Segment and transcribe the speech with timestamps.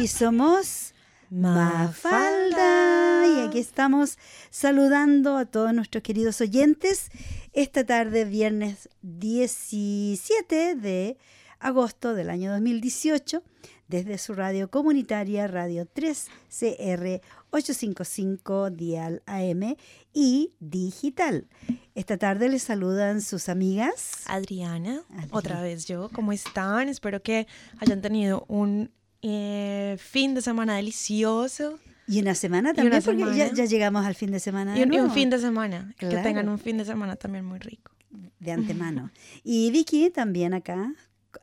[0.00, 0.94] Y somos
[1.30, 3.26] Mafalda.
[3.26, 4.18] Y aquí estamos
[4.50, 7.10] saludando a todos nuestros queridos oyentes
[7.52, 11.16] esta tarde, viernes 17 de
[11.58, 13.42] agosto del año 2018,
[13.88, 17.20] desde su radio comunitaria Radio 3CR
[17.50, 19.76] 855 Dial AM
[20.12, 21.48] y digital.
[21.94, 24.22] Esta tarde les saludan sus amigas.
[24.26, 26.10] Adriana, otra vez yo.
[26.10, 26.88] ¿Cómo están?
[26.88, 27.46] Espero que
[27.80, 28.90] hayan tenido un
[29.26, 31.78] eh, fin de semana delicioso.
[32.06, 34.78] Y una semana también, porque Ya, llegamos al fin de semana.
[34.78, 35.94] y, un, fin de semana.
[35.98, 37.90] Que tengan un fin de semana también muy rico.
[38.38, 39.10] De antemano.
[39.42, 40.92] y Vicky también acá,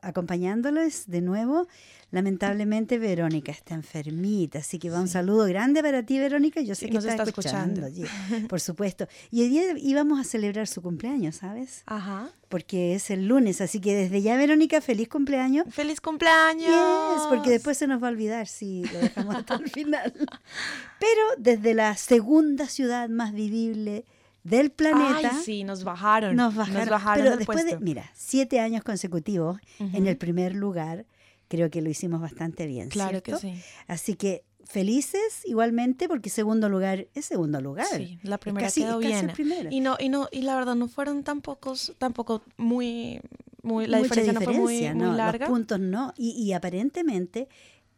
[0.00, 1.66] acompañándoles de nuevo.
[2.10, 6.60] Lamentablemente Verónica está enfermita, así que va un saludo grande para ti, Verónica.
[6.60, 7.88] Yo sé que nos está, escuchando,
[8.50, 9.08] por supuesto.
[9.30, 11.82] Y hoy día íbamos a celebrar su cumpleaños, ¿sabes?
[11.86, 12.28] Ajá.
[12.50, 15.66] Porque es el lunes, así que desde ya, Verónica, feliz cumpleaños.
[15.70, 16.68] ¡Feliz cumpleaños!
[16.68, 20.12] Yes, porque después se nos va a olvidar si lo dejamos hasta el final.
[21.00, 24.04] Pero desde la segunda ciudad más vivible
[24.44, 25.30] del planeta.
[25.32, 26.36] Ay, sí, nos bajaron.
[26.36, 27.24] Nos bajaron.
[27.24, 31.06] Pero después de, mira, siete años consecutivos en el primer lugar,
[31.48, 32.88] creo que lo hicimos bastante bien.
[32.88, 33.54] Claro que sí.
[33.86, 37.86] Así que felices igualmente porque segundo lugar es segundo lugar.
[37.94, 39.32] Sí, la primera quedó bien.
[39.70, 43.20] Y no y no y la verdad no fueron tan pocos tampoco muy
[43.62, 44.80] muy la diferencia, no fue muy,
[45.14, 45.46] larga.
[45.46, 47.48] Los puntos no y, y aparentemente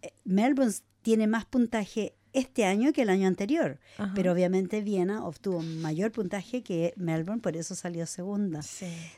[0.03, 3.79] eh, Melbourne tiene más puntaje este año que el año anterior.
[4.15, 8.61] Pero obviamente Viena obtuvo mayor puntaje que Melbourne, por eso salió segunda.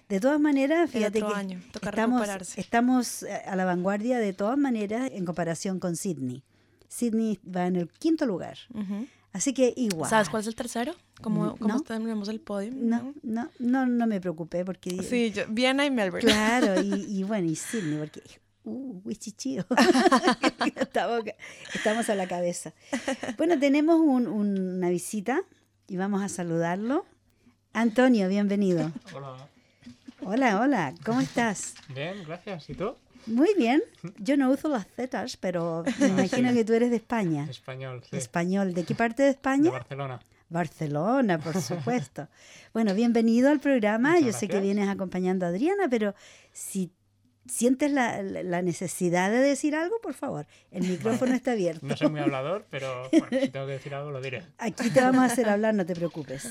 [0.08, 5.24] De todas maneras, fíjate que estamos, estamos eh, a la vanguardia de todas maneras en
[5.24, 6.44] comparación con Sydney.
[6.88, 8.58] Sydney va en el quinto lugar.
[9.32, 10.08] Así que igual.
[10.08, 10.94] ¿Sabes cuál es el tercero?
[11.20, 12.72] ¿Cómo, cómo terminamos el podio?
[12.74, 15.02] No, no, no, no me preocupé porque...
[15.02, 16.26] Sí, Viena y Melbourne.
[16.26, 18.22] Claro, y, y bueno, y Sydney, porque
[18.66, 19.64] Uh, wichichío.
[20.76, 21.22] estamos,
[21.72, 22.72] estamos, a la cabeza.
[23.38, 25.40] Bueno, tenemos una visita
[25.86, 27.06] y vamos a saludarlo.
[27.72, 28.90] Antonio, bienvenido.
[29.14, 29.48] Hola.
[30.22, 30.94] Hola, hola.
[31.04, 31.74] ¿Cómo estás?
[31.94, 32.68] Bien, gracias.
[32.68, 32.96] ¿Y tú?
[33.26, 33.84] Muy bien.
[34.18, 37.46] Yo no uso las zetas, pero me imagino que tú eres de España.
[37.48, 38.16] Español, sí.
[38.16, 38.74] Español.
[38.74, 39.64] ¿De qué parte de España?
[39.66, 40.20] De Barcelona.
[40.48, 42.26] Barcelona, por supuesto.
[42.74, 44.18] bueno, bienvenido al programa.
[44.18, 46.16] Yo sé que vienes acompañando a Adriana, pero
[46.52, 46.90] si
[47.48, 51.86] sientes la, la, necesidad de decir algo, por favor, el micrófono está abierto.
[51.86, 54.42] No soy muy hablador, pero bueno, si tengo que decir algo lo diré.
[54.58, 56.50] Aquí te vamos a hacer hablar, no te preocupes.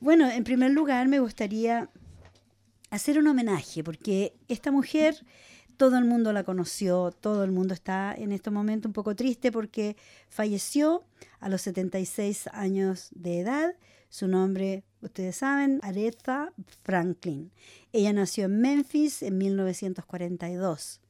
[0.00, 1.90] Bueno, en primer lugar me gustaría
[2.90, 5.16] hacer un homenaje, porque esta mujer,
[5.76, 9.52] todo el mundo la conoció, todo el mundo está en este momento un poco triste
[9.52, 9.96] porque
[10.28, 11.04] falleció
[11.40, 13.74] a los 76 años de edad.
[14.08, 17.50] Su nombre ustedes saben, Aretha Franklin.
[17.92, 21.00] Ella nació en Memphis en 1942.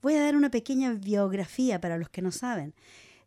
[0.00, 2.74] Voy a dar una pequeña biografía para los que no saben.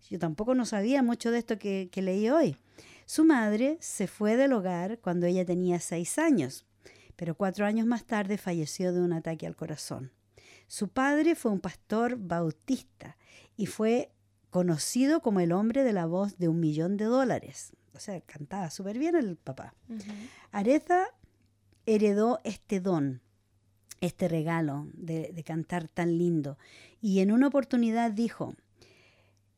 [0.10, 2.58] Yo tampoco no sabía mucho de esto que, que leí hoy.
[3.06, 6.66] Su madre se fue del hogar cuando ella tenía seis años,
[7.16, 10.12] pero cuatro años más tarde falleció de un ataque al corazón.
[10.68, 13.18] Su padre fue un pastor bautista
[13.56, 14.12] y fue
[14.56, 18.70] conocido como el hombre de la voz de un millón de dólares o sea, cantaba
[18.70, 19.74] súper bien el papá.
[20.52, 21.08] Aretha
[21.86, 23.22] heredó este don,
[24.02, 26.58] este regalo de, de, cantar tan lindo.
[27.02, 28.56] Y en una oportunidad dijo,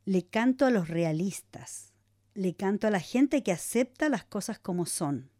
[0.05, 1.93] le canto a los realistas,
[2.35, 5.31] le canto a la gente que acepta las cosas como son.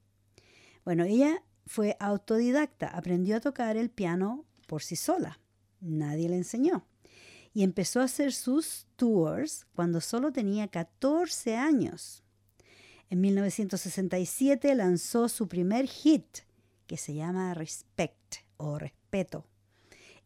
[0.83, 5.39] Bueno, ella fue autodidacta, aprendió a tocar el piano por sí sola,
[5.81, 6.85] nadie le enseñó.
[7.53, 12.23] Y empezó a hacer sus tours cuando solo tenía 14 años.
[13.09, 16.39] En 1967 lanzó su primer hit,
[16.87, 19.45] que se llama Respect o Respeto.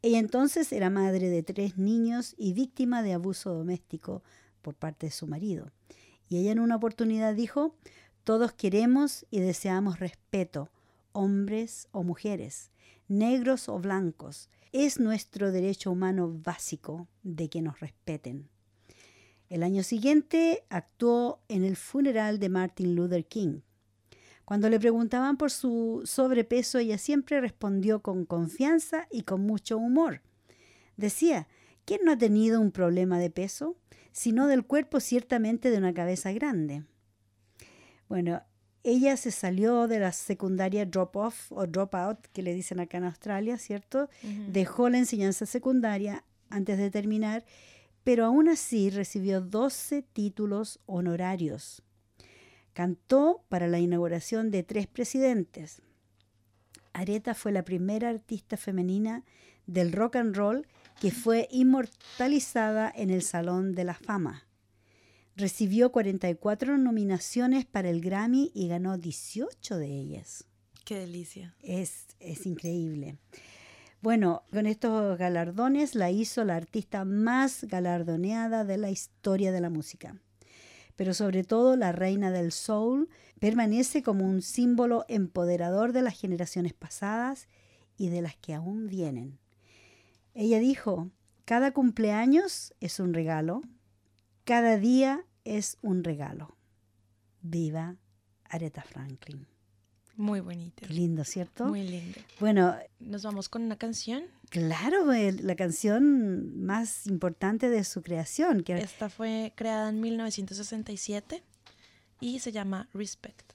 [0.02, 4.24] Ella entonces era madre de tres niños y víctima de abuso doméstico
[4.64, 5.72] por parte de su marido.
[6.28, 7.76] Y ella en una oportunidad dijo,
[8.24, 10.70] todos queremos y deseamos respeto,
[11.12, 12.72] hombres o mujeres,
[13.08, 14.50] negros o blancos.
[14.72, 18.47] Es nuestro derecho humano básico de que nos respeten.
[19.50, 23.59] El año siguiente actuó en el funeral de Martin Luther King.
[24.46, 30.22] Cuando le preguntaban por su sobrepeso, ella siempre respondió con confianza y con mucho humor.
[30.96, 31.50] Decía,
[31.84, 33.76] ¿quién no ha tenido un problema de peso?
[34.14, 36.85] Sino del cuerpo ciertamente de una cabeza grande.
[38.08, 38.41] Bueno,
[38.83, 43.57] ella se salió de la secundaria drop-off o drop-out, que le dicen acá en Australia,
[43.57, 44.09] ¿cierto?
[44.49, 47.45] Dejó la enseñanza secundaria antes de terminar
[48.03, 51.83] pero aún así recibió 12 títulos honorarios.
[52.73, 55.81] Cantó para la inauguración de tres presidentes.
[56.93, 59.23] Aretha fue la primera artista femenina
[59.67, 60.67] del rock and roll
[60.99, 64.45] que fue inmortalizada en el Salón de la Fama.
[65.41, 70.46] Recibió 44 nominaciones para el Grammy y ganó 18 de ellas.
[70.85, 71.55] Qué delicia.
[71.64, 73.17] Es, es increíble.
[74.02, 79.72] Bueno, con estos galardones la hizo la artista más galardoneada de la historia de la
[79.72, 80.16] música.
[80.96, 83.09] Pero sobre todo la reina del soul
[83.40, 87.47] permanece como un símbolo empoderador de las generaciones pasadas
[87.97, 89.40] y de las que aún vienen.
[90.35, 91.09] Ella dijo,
[91.46, 93.64] cada cumpleaños es un regalo,
[94.43, 96.58] cada día es un regalo.
[97.41, 97.96] Viva
[98.49, 99.47] Aretha Franklin.
[100.17, 100.85] Muy bonito.
[100.85, 101.66] Qué lindo, ¿cierto?
[101.67, 102.20] Muy lindo.
[102.40, 104.23] Bueno, Nos vamos con una canción.
[104.49, 111.43] claro, el- la canción más importante de su creación, que Esta fue creada en 1967
[112.20, 113.53] y se llama Respect.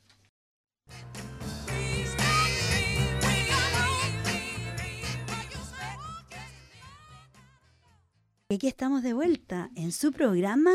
[8.49, 10.73] aquí estamos de vuelta en su programa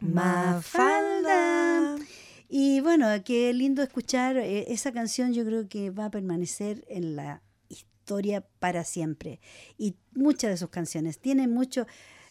[0.00, 1.96] Mafalda.
[2.48, 7.14] Y bueno, qué lindo escuchar eh, esa canción, yo creo que va a permanecer en
[7.16, 9.40] la historia para siempre.
[9.78, 11.86] Y muchas de sus canciones tienen mucho,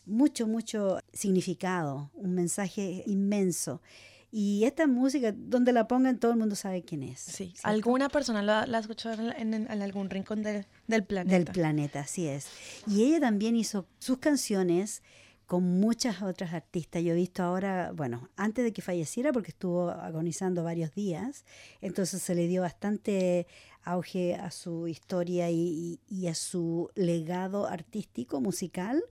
[0.06, 3.81] mucho, mucho significado, un mensaje inmenso.
[4.31, 7.19] Y esta música, donde la pongan, todo el mundo sabe quién es.
[7.21, 7.62] Sí, ¿cierto?
[7.63, 11.36] alguna persona la, la escuchó en, en- en algún rincón del, del planeta.
[11.36, 12.48] Del planeta, así es.
[12.86, 15.01] Y ella también hizo sus canciones
[15.50, 17.01] con muchas otras artistas.
[17.01, 21.44] Yo he visto ahora, bueno, antes de que falleciera, porque estuvo agonizando varios días,
[21.81, 23.48] entonces se le dio bastante
[23.81, 25.98] auge a su historia y,
[26.30, 29.01] a su legado artístico, musical,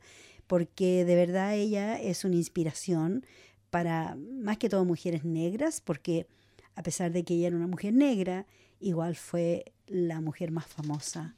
[0.46, 3.26] porque de verdad ella es una inspiración
[3.70, 6.28] para más que todo mujeres negras, porque
[6.76, 8.46] a pesar de que ella era una mujer negra,
[8.78, 11.34] igual fue la mujer más famosa,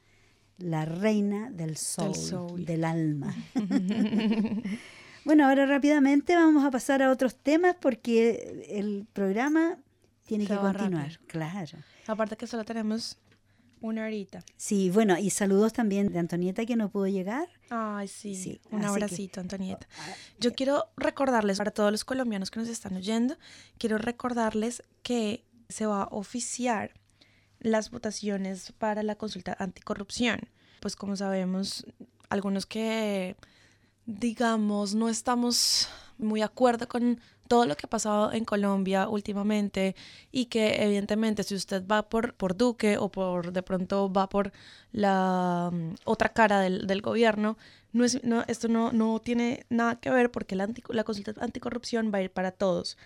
[0.60, 2.64] la reina del soul, soul.
[2.64, 3.34] del alma.
[5.24, 9.78] bueno, ahora rápidamente vamos a pasar a otros temas porque el programa
[10.26, 11.04] tiene Se que continuar.
[11.12, 11.26] rápido.
[11.26, 11.78] Claro.
[12.06, 13.18] Aparte que solo tenemos
[13.80, 14.44] una horita.
[14.56, 17.48] Sí, bueno, y saludos también de Antonieta que no pudo llegar.
[17.70, 18.34] Ay, sí.
[18.34, 19.86] Sí, Un que- abracito, Antonieta.
[20.38, 23.36] Yo quiero recordarles, para todos los colombianos que nos están oyendo,
[23.78, 26.92] quiero recordarles que se va a oficiar
[27.60, 30.40] las votaciones para la consulta anticorrupción.
[30.80, 31.84] Pues como sabemos,
[32.30, 33.36] algunos que,
[34.06, 39.96] digamos, no estamos muy de acuerdo con todo lo que ha pasado en Colombia últimamente
[40.30, 44.52] y que evidentemente si usted va por, por Duque o por de pronto va por
[44.92, 47.58] la mm, otra cara del, del gobierno,
[47.92, 51.34] no es, no, esto no, no tiene nada que ver porque la, anti- la consulta
[51.40, 52.96] anticorrupción va a ir para todos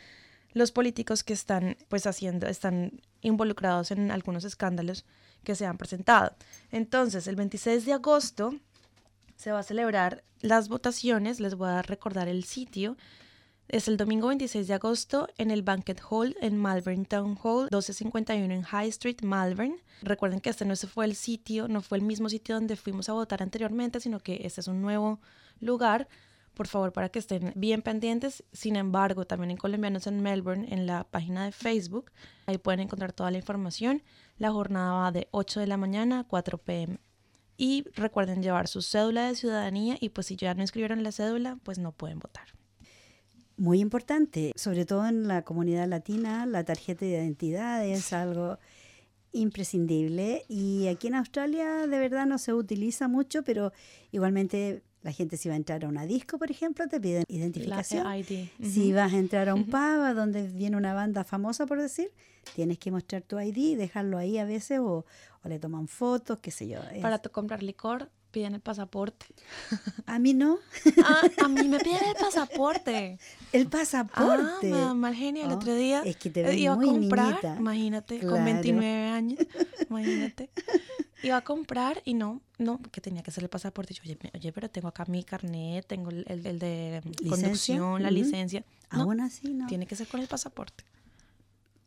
[0.54, 5.04] los políticos que están pues haciendo, están involucrados en algunos escándalos
[5.42, 6.34] que se han presentado.
[6.70, 8.54] Entonces, el 26 de agosto
[9.36, 12.96] se va a celebrar las votaciones, les voy a recordar el sitio.
[13.66, 18.54] Es el domingo 26 de agosto en el Banquet Hall en Malvern Town Hall, 1251
[18.54, 19.76] en High Street, Malvern.
[20.02, 23.14] Recuerden que este no fue el sitio, no fue el mismo sitio donde fuimos a
[23.14, 25.18] votar anteriormente, sino que este es un nuevo
[25.60, 26.08] lugar.
[26.54, 28.44] Por favor, para que estén bien pendientes.
[28.52, 32.12] Sin embargo, también en Colombianos en Melbourne, en la página de Facebook,
[32.46, 34.02] ahí pueden encontrar toda la información.
[34.38, 36.98] La jornada va de 8 de la mañana a 4 pm.
[37.56, 41.58] Y recuerden llevar su cédula de ciudadanía y pues si ya no inscribieron la cédula,
[41.62, 42.46] pues no pueden votar.
[43.56, 48.58] Muy importante, sobre todo en la comunidad latina, la tarjeta de identidad es algo
[49.30, 53.72] imprescindible y aquí en Australia de verdad no se utiliza mucho, pero
[54.10, 57.34] igualmente la gente si va a entrar a una disco, por ejemplo, te piden La
[57.36, 58.06] identificación.
[58.16, 58.48] ID.
[58.62, 62.10] Si vas a entrar a un pub a donde viene una banda famosa, por decir,
[62.56, 65.04] tienes que mostrar tu ID y dejarlo ahí a veces o,
[65.44, 66.80] o le toman fotos, qué sé yo.
[67.02, 69.26] Para tu comprar licor, piden el pasaporte.
[70.06, 70.58] A mí no,
[71.04, 73.18] Ah, a mí me piden el pasaporte.
[73.52, 74.70] el Ah, pasaporte.
[74.70, 75.44] da mal genio.
[75.44, 77.56] El Oh, otro día es que te iba a muy comprar, niñita.
[77.58, 78.44] imagínate, con Claro.
[78.46, 79.38] 29 años,
[79.90, 80.50] imagínate.
[81.24, 83.94] Iba a comprar y no, no, que tenía que hacer el pasaporte.
[83.94, 87.30] Y yo, oye, oye, pero tengo acá mi carnet, tengo el, el- el de ¿Licencia?
[87.30, 88.64] conducción, la licencia.
[88.92, 89.66] No, Aún así, no.
[89.66, 90.84] tiene que ser con el pasaporte.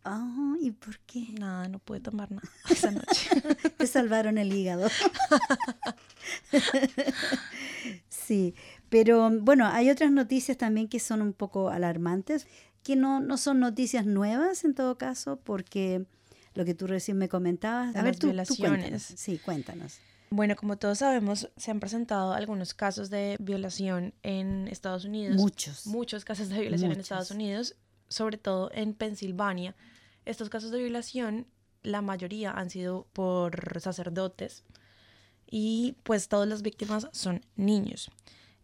[0.03, 1.27] Ah, ¿Y por qué?
[1.37, 3.29] Nada, no pude tomar nada esa noche.
[3.77, 4.87] Te salvaron el hígado.
[8.09, 8.55] sí,
[8.89, 12.47] pero bueno, hay otras noticias también que son un poco alarmantes,
[12.83, 16.05] que no, no son noticias nuevas en todo caso, porque
[16.57, 17.95] lo que tú recién me comentabas.
[17.95, 19.13] A ver, las tú, tú violaciones.
[19.15, 19.99] Sí, cuéntanos.
[20.29, 25.37] Bueno, como todos sabemos, se han presentado algunos casos de violación en Estados Unidos.
[25.37, 25.85] Muchos.
[25.85, 26.99] Muchos casos de violación en.
[26.99, 27.75] Estados Unidos,
[28.09, 29.75] sobre todo en Pensilvania.
[30.25, 31.47] Estos casos de violación,
[31.83, 34.63] la mayoría han sido por sacerdotes
[35.49, 38.09] y pues todas las víctimas son niños.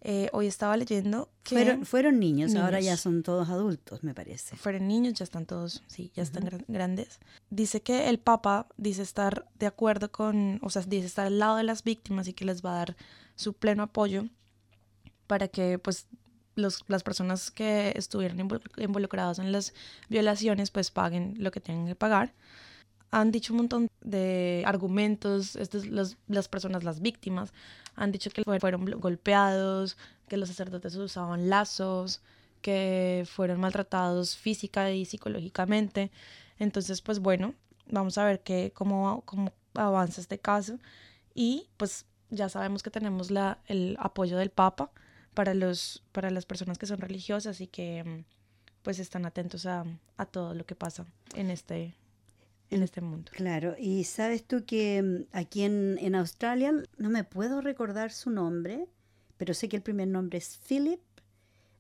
[0.06, 3.00] Eh, hoy estaba leyendo que Fueron, fueron niños, ahora ya Niños.
[3.00, 4.58] son todos adultos, me parece.
[4.58, 7.20] fueron niños, ya están todos, sí, ya están gran- grandes.
[7.50, 11.56] Dice que el Papa dice estar de acuerdo con, o sea, dice estar al lado
[11.56, 12.98] de las víctimas y que les va a dar
[13.36, 14.26] su pleno apoyo
[15.28, 16.08] para que, pues,
[16.56, 19.74] los, las personas que estuvieron invol- involucradas en las
[20.10, 22.34] violaciones, pues, paguen lo que tengan que pagar.
[23.16, 27.54] Han dicho un montón de argumentos, estos, los- las personas, las víctimas,
[27.96, 32.22] han dicho que fue- fueron golpeados, que los sacerdotes usaban lazos,
[32.62, 36.12] que fueron maltratados física y psicológicamente.
[36.58, 37.54] Entonces, pues bueno,
[37.88, 40.80] vamos a ver qué, cómo, cómo avanza este caso.
[41.36, 44.90] Y pues ya sabemos que tenemos la, el apoyo del Papa
[45.36, 48.24] para, los, para las personas que son religiosas y que
[48.82, 49.86] pues están atentos a,
[50.18, 51.06] a todo lo que pasa
[51.36, 51.94] en este,
[52.74, 53.32] en este mundo.
[53.36, 58.30] Claro, y sabes tú que mm, aquí en, en Australia, no me puedo recordar su
[58.30, 58.86] nombre,
[59.38, 61.02] pero sé que el primer nombre es Philip.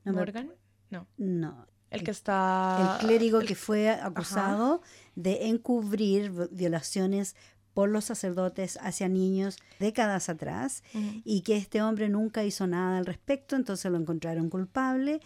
[0.06, 0.52] No me- Morgan,
[0.90, 2.98] no, no, el que está...
[3.00, 4.82] el clérigo el- que fue acusado
[5.16, 7.36] de encubrir vi- violaciones
[7.74, 10.84] por los sacerdotes hacia niños décadas atrás
[11.24, 15.22] y que este hombre nunca hizo nada al respecto, entonces lo encontraron culpable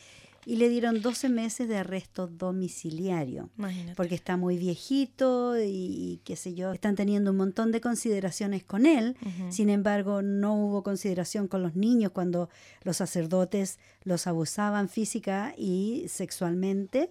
[0.47, 3.95] y le dieron 12 meses de arresto domiciliario Imagínate.
[3.95, 8.63] porque está muy viejito y, y qué sé yo, están teniendo un montón de consideraciones
[8.63, 9.17] con él.
[9.49, 12.49] Sin embargo, no hubo consideración con los niños cuando
[12.83, 17.09] los sacerdotes los abusaban física y sexualmente.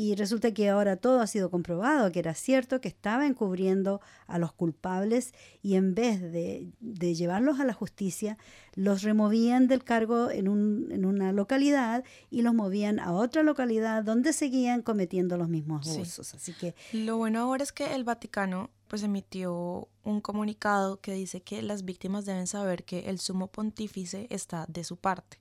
[0.00, 4.38] Y resulta que ahora todo ha sido comprobado, que era cierto, que estaba encubriendo a
[4.38, 8.38] los culpables y en vez de, de llevarlos a la justicia,
[8.76, 14.04] los removían del cargo en, un- en una localidad y los movían a otra localidad
[14.04, 15.96] donde seguían cometiendo los mismos Sí.
[15.96, 16.32] abusos.
[16.32, 21.40] Así que Lo bueno ahora es que el Vaticano pues emitió un comunicado que dice
[21.40, 25.40] que las víctimas deben saber que el sumo pontífice está de su parte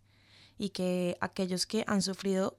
[0.57, 2.57] y que aquellos que han sufrido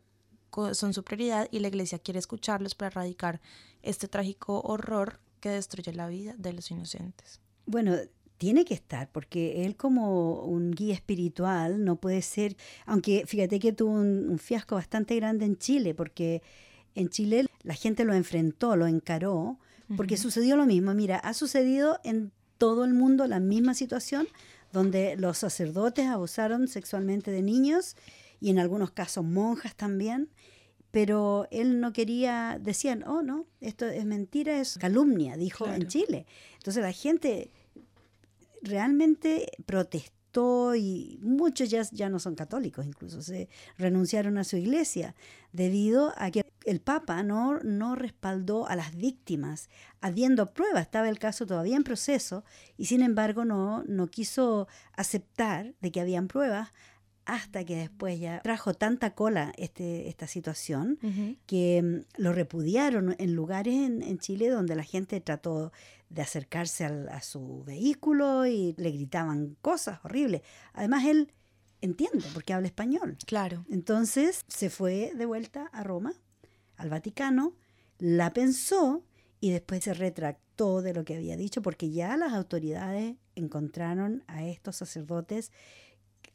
[0.73, 3.41] son su prioridad y la iglesia quiere escucharlos para erradicar
[3.83, 7.41] este trágico horror que destruye la vida de los inocentes.
[7.67, 7.95] Bueno,
[8.39, 13.73] tiene que estar, porque él como un guía espiritual no puede ser, aunque fíjate que
[13.73, 16.43] tuvo un, un fiasco bastante grande en Chile, porque
[16.95, 19.59] en Chile la gente lo enfrentó, lo encaró,
[19.97, 20.93] porque sucedió lo mismo.
[20.95, 24.29] Mira, ha sucedido en todo el mundo la misma situación,
[24.73, 27.97] donde los sacerdotes abusaron sexualmente de niños
[28.41, 30.31] y en algunos casos monjas también.
[30.91, 35.87] Pero él no quería, decían, oh no, esto es mentira, es calumnia, dijo en.
[35.87, 36.27] Chile.
[36.57, 37.51] Entonces la gente
[38.63, 45.15] realmente protestó y muchos ya, ya no son católicos, incluso se renunciaron a su iglesia
[45.53, 51.19] debido a que el Papa no, no respaldó a las víctimas, habiendo pruebas, estaba el
[51.19, 52.45] caso todavía en proceso
[52.77, 56.73] y sin embargo no, no quiso aceptar de que habían pruebas
[57.29, 60.99] hasta que después ya trajo tanta cola este, esta situación
[61.47, 65.71] que mm, lo repudiaron en lugares en, en Chile donde la gente trató
[66.09, 70.41] de acercarse al- a su vehículo y le gritaban cosas horribles.
[70.73, 71.31] Además, él
[71.83, 73.19] entiende porque habla español.
[73.27, 73.67] Claro.
[73.71, 76.15] Entonces se fue de vuelta a Roma,
[76.79, 77.53] al Vaticano,
[77.99, 79.05] la pensó
[79.39, 84.47] y después se retractó de lo que había dicho porque ya las autoridades encontraron a
[84.47, 85.53] estos sacerdotes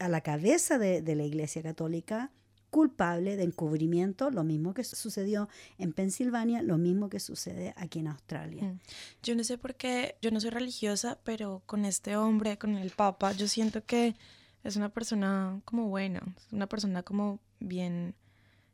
[0.04, 2.32] a la cabeza de, de la Iglesia Católica
[2.74, 8.08] culpable de encubrimiento, lo mismo que sucedió en Pensilvania, lo mismo que sucede aquí en
[8.08, 8.64] Australia.
[8.64, 8.80] Mm.
[9.22, 12.90] Yo no sé por qué, yo no soy religiosa, pero con este hombre, con el
[12.90, 14.16] Papa, yo siento que
[14.64, 18.16] es una persona como buena, una persona como bien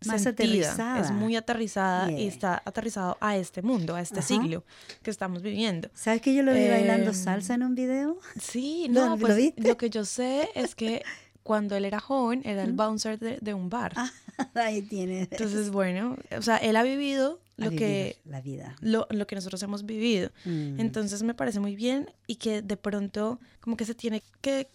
[0.06, 1.02] Más sentida, aterrizada.
[1.02, 2.28] es muy aterrizada y Yeah.
[2.28, 4.28] está aterrizado a este mundo, a este Ajá.
[4.28, 4.64] siglo
[5.04, 5.90] que estamos viviendo.
[5.94, 8.18] ¿Sabes que yo lo vi bailando Em, salsa en un video?
[8.40, 9.62] Sí, ¿Lo- no, lo pues viste?
[9.62, 11.04] lo que yo sé es que
[11.44, 13.94] cuando él era joven era el bouncer de, de un bar.
[13.96, 14.12] Ah,
[14.56, 15.22] Ahí tiene.
[15.30, 18.76] Entonces, bueno, o sea, él ha vivido lo que, la vida.
[18.80, 20.30] lo, lo que nosotros hemos vivido.
[20.46, 20.80] Mm.
[20.80, 24.70] Entonces me parece muy bien y que de pronto como que se tiene que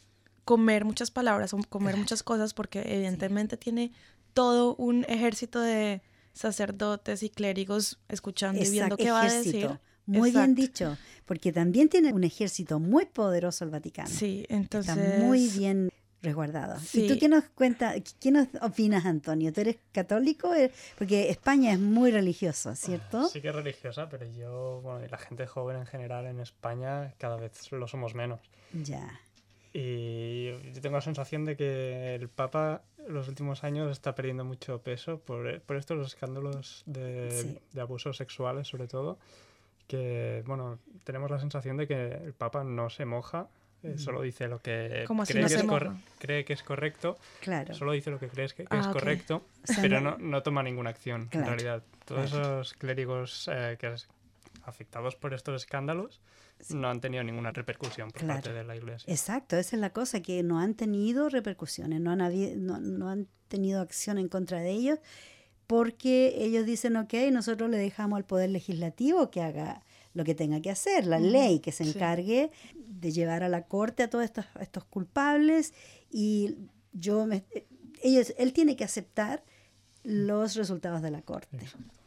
[0.44, 1.98] comer muchas palabras o comer Claro.
[1.98, 3.90] muchas cosas porque evidentemente tiene
[4.34, 9.70] todo un ejército de sacerdotes y clérigos escuchando y viendo qué va a decir.
[10.06, 14.10] Muy bien dicho, porque también tiene un ejército muy poderoso el Vaticano.
[14.10, 14.94] Sí, entonces...
[14.94, 16.76] Está muy bien resguardado.
[16.92, 17.18] ¿Y tú Sí.
[17.18, 19.52] qué nos cuenta, qué nos opinas, Antonio?
[19.52, 20.52] ¿Tú eres católico?
[20.54, 23.28] Eh, Porque España es muy religioso, ¿cierto?
[23.28, 27.14] Sí que es religiosa, pero yo, bueno, y la gente joven en general en España
[27.18, 28.40] cada vez lo somos menos.
[28.72, 29.20] Ya.
[29.72, 34.80] Y yo tengo la sensación de que el Papa los últimos años está perdiendo mucho
[34.82, 37.58] peso por, por estos escándalos de, Sí.
[37.72, 39.18] de abusos sexuales, sobre todo.
[39.86, 43.48] Que, bueno, tenemos la sensación de que el Papa no se moja
[43.82, 45.62] eh, solo dice lo que Como cree, no que es
[46.18, 47.74] cree que es correcto, Claro.
[47.74, 49.42] solo dice lo que crees que, que Ah, es correcto,
[49.82, 51.82] pero no- no, toma ninguna acción Claro, en realidad.
[52.06, 52.60] Todos claro.
[52.62, 53.94] esos clérigos eh, que
[54.64, 56.22] afectados por estos escándalos
[56.70, 58.34] no han tenido ninguna repercusión por Claro.
[58.40, 59.12] parte de la iglesia.
[59.12, 62.18] Exacto, esa es la cosa, que no han tenido repercusiones, no han,
[62.64, 64.98] no, no han tenido acción en contra de ellos,
[65.66, 69.82] porque ellos dicen, ok, nosotros le dejamos al Poder Legislativo que haga
[70.12, 71.90] lo que tenga que hacer, la ley que se sí.
[71.90, 75.74] encargue de llevar a la corte a todos estos, a estos culpables
[76.10, 76.56] y
[76.92, 77.44] yo me,
[78.02, 79.42] ellos, él tiene que aceptar
[80.04, 81.58] los resultados de la corte.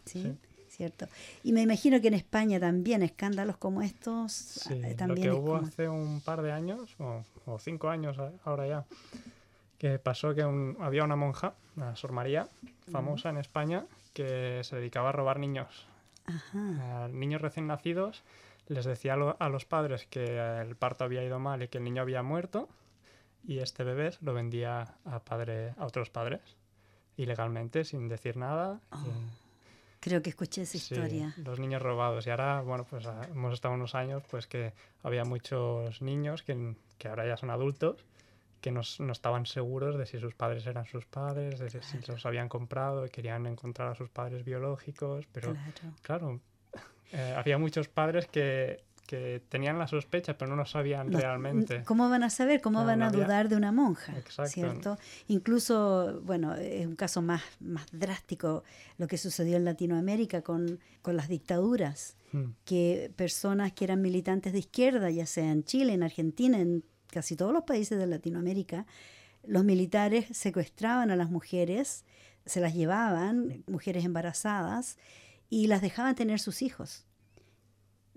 [0.06, 0.38] Sí.
[0.78, 1.08] ¿Cierto?
[1.44, 5.34] Y me imagino que en España también escándalos como estos Sí, eh, lo también que
[5.34, 8.16] es hubo como- hace un par de años, o, o cinco años
[8.46, 8.86] ahora ya,
[9.80, 12.48] que pasó que un- había una monja, la Sor María,
[12.92, 15.88] famosa en España, que se dedicaba a robar niños.
[16.28, 17.06] Ajá.
[17.06, 18.22] A niños recién nacidos
[18.68, 21.80] les decía a, lo- a los padres que el parto había ido mal y que
[21.80, 22.70] el niño había muerto
[23.48, 26.42] y este bebé lo vendía a, padre, a otros padres
[27.16, 28.80] ilegalmente, sin decir nada.
[28.92, 29.47] Oh, y-
[30.00, 31.34] Creo que escuché esa Sí, historia.
[31.38, 32.26] los niños robados.
[32.28, 34.74] Y ahora, bueno, pues ah, hemos estado unos años pues que
[35.04, 38.06] había muchos niños que, que ahora ya son adultos
[38.62, 42.00] que no, no estaban seguros de si sus padres eran sus padres, de si- si
[42.12, 45.96] los habían comprado y querían encontrar a sus padres biológicos, pero Claro.
[46.02, 46.42] claro,
[47.12, 51.84] eh, había muchos padres que, que tenían la sospecha, pero no lo sabían realmente.
[51.86, 52.62] ¿Cómo van a saber?
[52.62, 54.16] ¿Cómo van no a había- dudar de una monja?
[54.18, 54.52] Exacto.
[54.52, 54.98] ¿Cierto?
[55.30, 58.64] Incluso, bueno, es un caso más, más drástico
[58.98, 64.52] lo que sucedió en Latinoamérica con, con las dictaduras, Mm, que personas que eran militantes
[64.52, 68.86] de izquierda, ya sea en Chile, en Argentina, en casi todos los países de Latinoamérica,
[69.46, 72.04] los militares secuestraban a las mujeres,
[72.46, 74.98] se las llevaban, mujeres embarazadas,
[75.50, 77.06] y las dejaban tener sus hijos.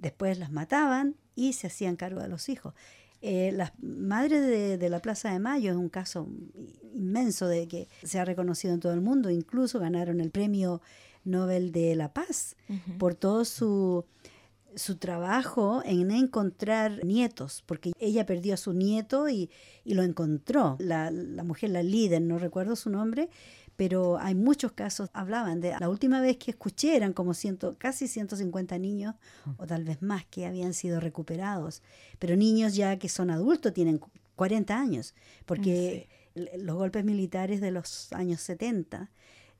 [0.00, 2.74] Después las mataban y se hacían cargo de los hijos.
[3.22, 6.26] Eh, las madres de, de la Plaza de Mayo es un caso
[6.94, 9.30] inmenso de que se ha reconocido en todo el mundo.
[9.30, 10.80] Incluso ganaron el premio
[11.24, 12.56] Nobel de la Paz
[12.98, 14.06] por todo su,
[14.74, 19.50] su trabajo en encontrar nietos, porque ella perdió a su nieto y,
[19.84, 20.76] y lo encontró.
[20.78, 23.28] La, la mujer, la líder, no recuerdo su nombre,
[23.80, 28.08] pero hay muchos casos, hablaban de la última vez que escuché eran como ciento, casi
[28.08, 29.14] 150 niños
[29.56, 31.80] o tal vez más que habían sido recuperados,
[32.18, 35.14] pero niños ya que son adultos tienen cu- 40 años,
[35.46, 39.08] porque l- los golpes militares de los años 70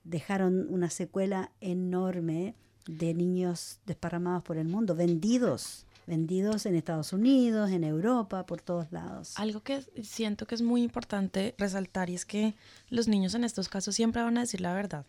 [0.05, 2.55] dejaron una secuela enorme
[2.87, 8.91] de niños desparramados por el mundo, vendidos, vendidos en Estados Unidos, en Europa, por todos
[8.91, 9.33] lados.
[9.37, 12.57] Algo que siento que es muy importante resaltar y es que
[12.89, 15.07] los niños en estos casos siempre van a decir la verdad.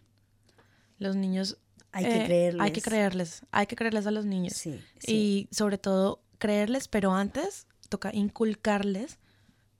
[0.99, 1.57] Los niños...
[1.91, 2.61] Hay que eh, creerles.
[2.61, 4.53] Hay que creerles, hay que creerles a los niños.
[4.53, 5.11] Sí, sí.
[5.11, 9.17] Y sobre todo creerles, pero antes toca inculcarles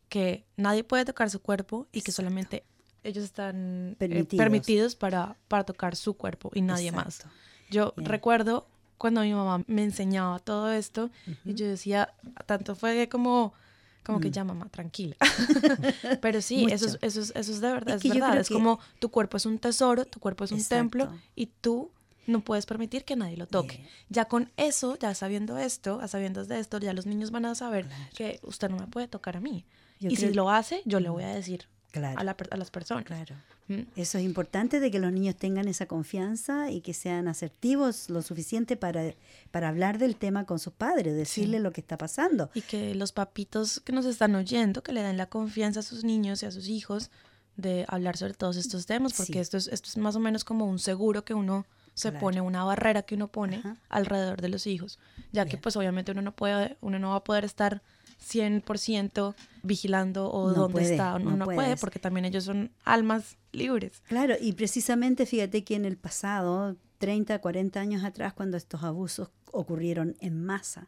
[0.10, 2.24] que nadie puede tocar su cuerpo y que Exacto.
[2.24, 2.64] solamente
[3.04, 4.44] ellos están eh, Permitidos.
[4.44, 7.20] permitidos para, para tocar su cuerpo y nadie más.
[7.20, 7.38] Exacto.
[7.70, 8.10] Yo Bien.
[8.10, 8.68] recuerdo
[9.02, 11.10] cuando mi mamá me enseñaba todo esto
[11.44, 12.14] y yo decía,
[12.46, 13.52] tanto fue como,
[14.04, 14.32] como que Mm.
[14.32, 15.16] ya mamá, tranquila.
[16.22, 18.38] Pero sí, eso es, eso, es, eso es de verdad, Es verdad.
[18.38, 21.26] Es que- como tu cuerpo es un tesoro, tu cuerpo es un templo Exacto.
[21.36, 21.90] y tú
[22.28, 23.84] no puedes permitir que nadie lo toque.
[24.10, 27.56] Ya con eso, ya sabiendo esto, a sabiendas de esto, ya los niños van a
[27.56, 28.04] saber Claro.
[28.16, 29.66] que usted no me puede tocar a mí.
[30.00, 32.50] Yo y creo- si lo hace, yo le voy a decir Claro, a, la per-
[32.52, 33.04] a las personas.
[33.06, 33.36] claro.
[33.68, 33.82] Mm.
[33.96, 38.22] Eso es importante de que los niños tengan esa confianza y que sean asertivos lo
[38.22, 39.14] suficiente para,
[39.52, 42.50] para hablar del tema con sus padres, decirle lo que está pasando.
[42.54, 46.04] Y que los papitos que nos están oyendo, que le den la confianza a sus
[46.04, 47.12] niños y a sus hijos
[47.58, 49.40] de hablar sobre todos estos temas, porque Sí.
[49.40, 52.22] esto, es, esto es más o menos como un seguro que uno se Claro.
[52.22, 53.76] pone, una barrera que uno pone Ajá.
[53.90, 54.98] alrededor de los hijos,
[55.34, 57.82] ya que pues obviamente uno no puede, uno no va a poder estar
[58.22, 62.72] 100% vigilando o No dónde puede, está, uno no no, puede, porque también ellos son
[62.84, 64.04] almas libres.
[64.08, 69.30] Claro, y precisamente fíjate que en el pasado, 30, 40 años atrás, cuando estos abusos
[69.52, 70.88] ocurrieron en masa,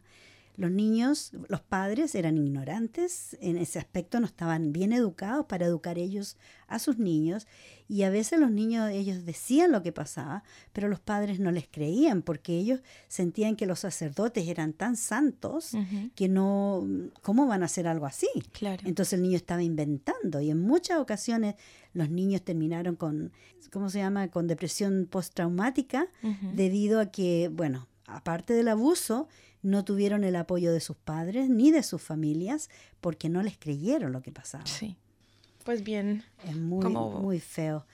[0.56, 5.98] los niños, los padres eran ignorantes, en ese aspecto no estaban bien educados para educar
[5.98, 6.36] ellos
[6.68, 7.46] a sus niños
[7.88, 11.66] y a veces los niños, ellos decían lo que pasaba, pero los padres no les
[11.68, 15.72] creían porque ellos sentían que los sacerdotes eran tan santos
[16.14, 16.86] que no,
[17.22, 18.28] ¿cómo van a hacer algo así?
[18.52, 18.82] Claro.
[18.86, 21.56] Entonces el niño estaba inventando y en muchas ocasiones
[21.92, 23.32] los niños terminaron con,
[23.72, 26.52] ¿cómo se llama?, con depresión postraumática Ujú.
[26.54, 29.28] debido a que, bueno, aparte del abuso,
[29.64, 34.12] no tuvieron el apoyo de sus padres ni de sus familias porque no les creyeron
[34.12, 34.64] lo que pasaba.
[34.66, 34.96] Sí.
[35.64, 37.86] Pues bien, Es muy, Como- muy feo.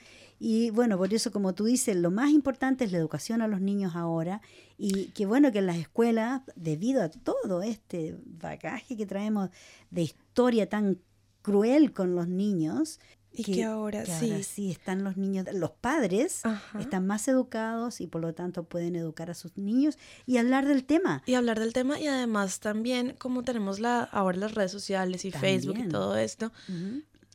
[0.43, 3.61] Y bueno, por eso, como tú dices, lo más importante es la educación a los
[3.61, 4.41] niños ahora.
[4.79, 9.51] Y que bueno que en las escuelas, debido a todo este bagaje que traemos
[9.91, 10.99] de historia tan
[11.43, 12.99] cruel con los niños,
[13.33, 14.43] y que, ahora, sí.
[14.43, 16.43] sí están los niños, los padres
[16.79, 20.85] están más educados y por lo tanto pueden educar a sus niños y hablar del
[20.85, 21.23] tema.
[21.27, 25.31] Y hablar del tema y además también como tenemos la ahora las redes sociales y
[25.31, 26.53] Facebook y todo esto,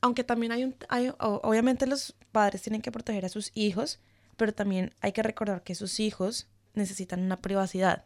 [0.01, 3.99] aunque también hay un, hay, obviamente los padres tienen que proteger a sus hijos,
[4.35, 8.03] pero también hay que recordar que sus hijos necesitan una privacidad.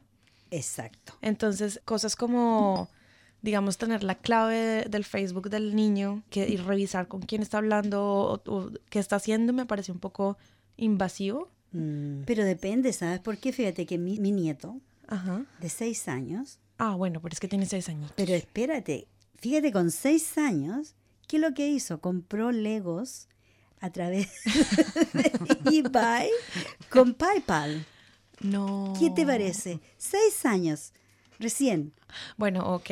[0.51, 1.13] Exacto.
[1.21, 2.89] Entonces, cosas como
[3.41, 8.41] digamos, tener la clave del Facebook del niño que, y revisar con quién está hablando
[8.45, 10.37] o, qué está haciendo me parece un poco
[10.77, 11.49] invasivo.
[11.71, 12.23] Mm.
[12.25, 13.19] Pero depende, ¿sabes?
[13.19, 14.79] Porque fíjate que mi, nieto,
[15.59, 16.59] de seis años.
[16.77, 18.11] Ah, bueno, pero es que tiene seis años.
[18.15, 20.95] Pero espérate, fíjate, con seis años,
[21.27, 21.99] ¿qué es lo que hizo?
[22.01, 23.27] Compró Legos
[23.79, 24.29] a través
[25.13, 25.31] de
[25.79, 26.29] eBay
[26.89, 27.85] con PayPal.
[28.41, 28.93] No.
[28.97, 29.79] ¿Qué te parece?
[29.97, 30.93] Seis años.
[31.39, 31.93] Recién.
[32.37, 32.89] Bueno, ok.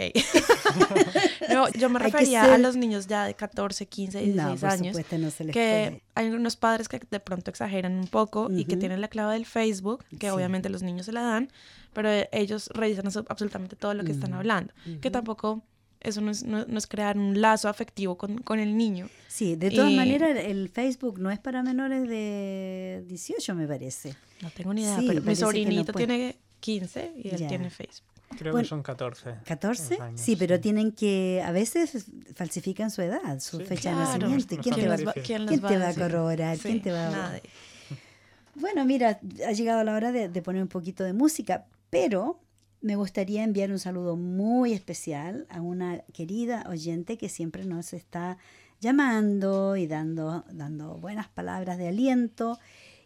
[1.49, 4.97] no, yo me refería a los niños ya de 14, 15, 16 años.
[5.19, 8.77] No se les que hay unos padres que de pronto exageran un poco y que
[8.77, 11.51] tienen la clave del Facebook, que obviamente los niños se la dan,
[11.93, 14.73] pero ellos revisan absolutamente todo lo que están hablando.
[15.01, 15.61] Que tampoco
[15.99, 19.09] eso no es, no, es, crear un lazo afectivo con, con el niño.
[19.27, 24.15] Sí, de todas maneras el Facebook no es para menores de 18, me parece.
[24.41, 28.16] No tengo ni idea, pero mi sobrinito tiene 15 y él tiene Facebook.
[28.37, 29.35] Creo que son 14.
[29.45, 30.15] ¿14?
[30.15, 34.57] sí, pero tienen que, a veces falsifican su edad, su fecha de nacimiento.
[34.61, 36.57] ¿Quién, te va, a corroborar?
[36.57, 37.41] ¿Quién te va a...
[38.55, 42.39] Bueno, mira, ha llegado la hora de, poner un poquito de música, pero
[42.81, 48.39] me gustaría enviar un saludo muy especial a una querida oyente que siempre nos está
[48.79, 52.59] llamando y dando, dando buenas palabras de aliento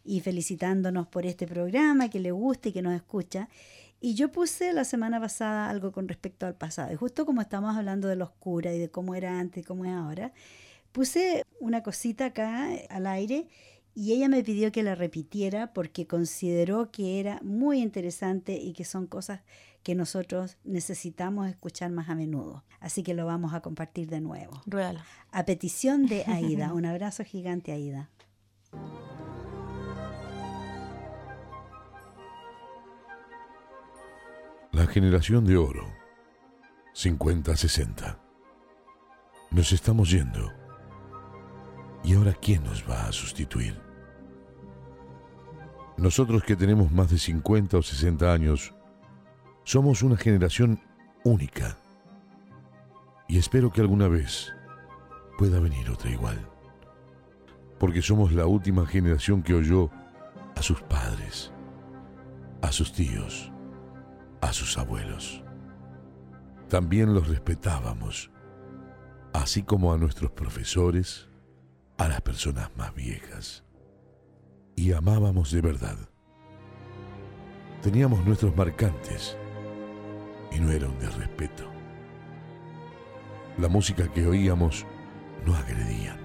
[0.06, 3.50] y felicitándonos por este programa que le gusta y que nos escucha.
[4.04, 6.92] Y yo puse la semana pasada algo con respecto al pasado.
[6.92, 9.86] Y justo como estamos hablando de la oscura y de cómo era antes y cómo
[9.86, 10.34] es ahora,
[10.92, 13.48] puse una cosita acá eh, al aire
[13.94, 18.86] y ella me pidió que la repitiera porque consideró que era muy interesante y que
[18.86, 19.42] son cosas
[19.84, 22.64] que nosotros necesitamos escuchar más a menudo.
[22.80, 24.62] Así que lo vamos a compartir de nuevo.
[24.66, 25.06] Rueda.
[25.32, 26.74] A petición de Aida.
[26.74, 28.10] Un abrazo gigante, Aida.
[34.74, 35.86] La generación de oro,
[36.96, 38.18] 50-60.
[39.52, 40.50] Nos estamos yendo.
[42.06, 43.78] ¿Y ahora quién nos va a sustituir?
[45.98, 48.74] Nosotros que tenemos más de 50 o 60 años,
[49.66, 50.80] somos una generación
[51.26, 51.78] única.
[53.28, 54.54] Y espero que alguna vez
[55.38, 56.48] pueda venir otra igual.
[57.78, 59.90] Porque somos la última generación que oyó
[60.56, 61.52] a sus padres,
[62.62, 63.51] a sus tíos,
[64.42, 65.44] a sus abuelos.
[66.68, 68.32] También los respetábamos,
[69.34, 71.30] así como a nuestros profesores,
[71.98, 73.64] a las personas más viejas.
[74.76, 75.98] Y amábamos de verdad.
[77.82, 79.38] Teníamos nuestros marcantes
[80.52, 81.70] y no era un desrespeto.
[83.58, 84.86] La música que oíamos
[85.46, 86.18] no agredían.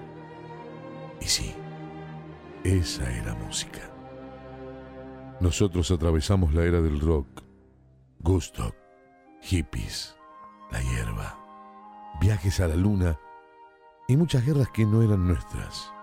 [1.19, 1.53] Y sí,
[2.63, 3.81] esa era música.
[5.39, 7.46] Nosotros atravesamos la era del rock
[8.19, 8.75] Gusto,
[9.41, 10.17] hippies,
[10.71, 11.37] la hierba,
[12.19, 13.17] viajes a la luna
[14.07, 15.93] y muchas guerras que no eran nuestras.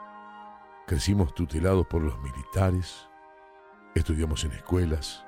[0.86, 3.08] Crecimos tutelados por los militares,
[3.96, 5.26] estudiamos en escuelas,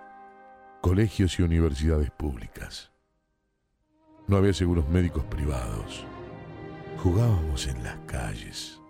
[0.80, 2.92] colegios y universidades públicas.
[4.28, 6.04] No había seguros médicos privados.
[7.02, 8.80] Jugábamos en las calles.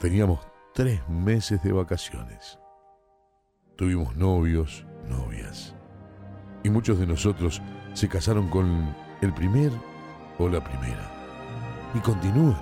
[0.00, 0.40] Teníamos
[0.72, 2.58] tres meses de vacaciones.
[3.76, 5.74] Tuvimos novios, novias
[6.64, 9.70] y muchos de nosotros se casaron con el primer
[10.38, 11.10] o la primera.
[11.94, 12.58] Y continúan.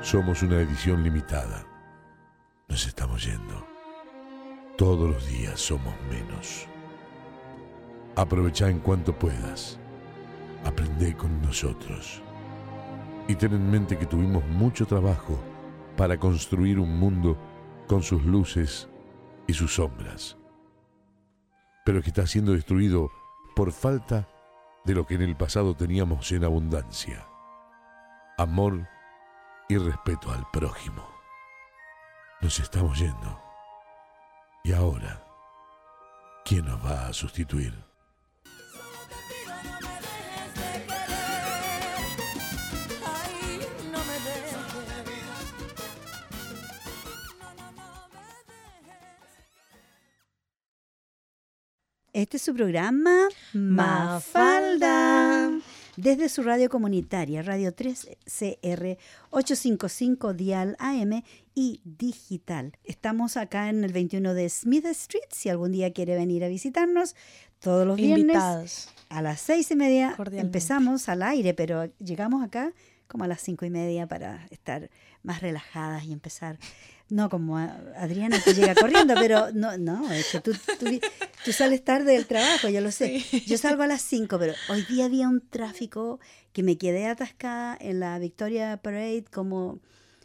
[0.00, 1.66] Somos una edición limitada.
[2.68, 3.66] Nos estamos yendo.
[4.76, 6.66] Todos los días somos menos.
[8.14, 9.78] Aprovecha en cuanto puedas.
[10.64, 12.22] Aprende con nosotros.
[13.26, 15.38] Y ten en mente que tuvimos mucho trabajo
[15.96, 17.36] para construir un mundo
[17.88, 18.88] con sus luces
[19.48, 20.37] y sus sombras
[21.88, 23.10] pero que está siendo destruido
[23.56, 24.28] por falta
[24.84, 27.26] de lo que en el pasado teníamos en abundancia.
[28.36, 28.86] Amor
[29.70, 31.02] y respeto al prójimo.
[32.42, 33.42] Nos estamos yendo.
[34.64, 35.24] Y ahora,
[36.44, 37.87] ¿quién nos va a sustituir?
[52.18, 55.52] Este es su programa Mafalda.
[55.96, 58.98] Desde su radio comunitaria, Radio 3CR
[59.30, 61.22] 855 Dial AM
[61.54, 62.72] y digital.
[62.82, 65.28] Estamos acá en el 21 de Smith Street.
[65.30, 67.14] Si algún día quiere venir a visitarnos,
[67.60, 68.88] todos los viernes Invitados.
[69.10, 72.72] a las seis y media empezamos al aire, pero llegamos acá
[73.06, 74.90] como a las cinco y media para estar
[75.22, 76.58] más relajadas y empezar.
[77.10, 80.52] No como a- Adriana que llega corriendo, pero no, no, es que tú,
[81.44, 83.24] tú, sales tarde del trabajo, yo lo sé.
[83.46, 86.20] Yo salgo a las cinco, pero hoy día había un tráfico
[86.52, 89.78] que me quedé atascada en la Victoria Parade como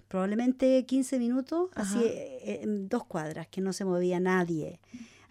[0.10, 4.80] probablemente 15 minutos, así eh, en dos cuadras, que no se movía nadie.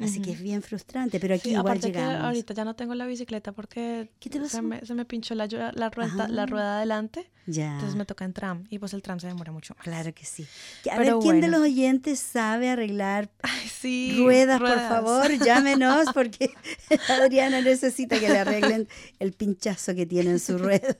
[0.02, 2.94] Así que es bien frustrante, pero aquí Sí, igual aparte que ahorita ya no tengo
[2.94, 4.10] la bicicleta porque.
[4.48, 5.72] Se, me, se me pinchó la, rueda,
[6.28, 6.46] la Ah.
[6.46, 7.72] rueda adelante, Ya.
[7.74, 9.84] entonces me toca en tram y pues el tram se demora mucho más.
[9.84, 10.46] Claro que sí.
[10.90, 14.14] A Pero ver, ¿quién de los oyentes sabe arreglar Ay, sí.
[14.18, 15.30] ruedas, por favor?
[15.44, 16.50] Llámenos porque
[17.08, 18.88] Adriana necesita que le arreglen
[19.18, 20.96] el pinchazo que tiene en su rueda.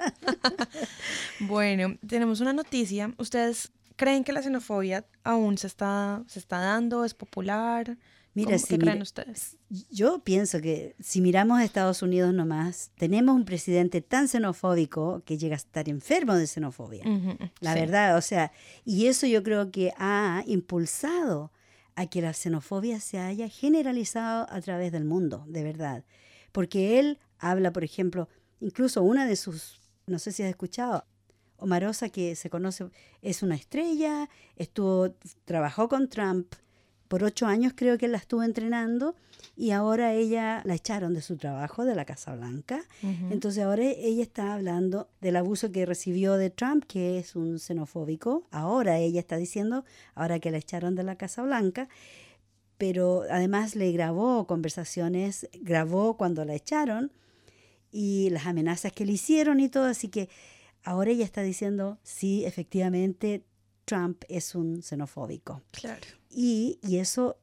[1.41, 3.13] Bueno, tenemos una noticia.
[3.19, 7.05] ¿Ustedes creen que la xenofobia aún se está, se está dando?
[7.05, 7.97] ¿Es popular?
[8.35, 9.57] Mira, ¿Cómo- si ¿Qué creen mira- ustedes?
[9.91, 15.37] Yo pienso que si miramos a Estados Unidos nomás, tenemos un presidente tan xenofóbico que
[15.37, 17.05] llega a estar enfermo de xenofobia.
[17.61, 17.81] La sí.
[17.81, 18.51] verdad, o sea,
[18.87, 21.53] y eso yo creo que ha impulsado
[21.95, 26.05] a que la xenofobia se haya generalizado a través del mundo, de verdad.
[26.53, 28.29] Porque él habla, por ejemplo,
[28.61, 31.05] incluso una de sus, no sé si has escuchado,
[31.59, 32.87] Omarosa, que se conoce,
[33.21, 35.15] es una estrella, estuvo,
[35.45, 36.55] trabajó con Trump,
[37.13, 39.15] por ocho años creo que la estuvo entrenando
[39.55, 42.87] y ahora ella la echaron de su trabajo de la Casa Blanca.
[43.31, 48.45] Entonces ahora ella está hablando del abuso que recibió de Trump, que es un xenofóbico.
[48.51, 51.91] Ahora ella está diciendo, ahora que la echaron de la Casa Blanca,
[52.79, 57.13] pero además le grabó conversaciones, grabó cuando la echaron
[57.91, 60.31] y las amenazas que le hicieron y todo, así que
[60.83, 63.45] ahora ella está diciendo, sí, efectivamente,
[63.85, 65.63] Trump es un xenofóbico.
[65.71, 66.01] Claro.
[66.31, 67.37] Y, y eso,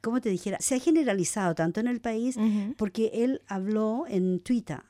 [0.00, 2.36] como te dijera, se ha generalizado tanto en el país
[2.76, 4.82] porque él habló en Twitter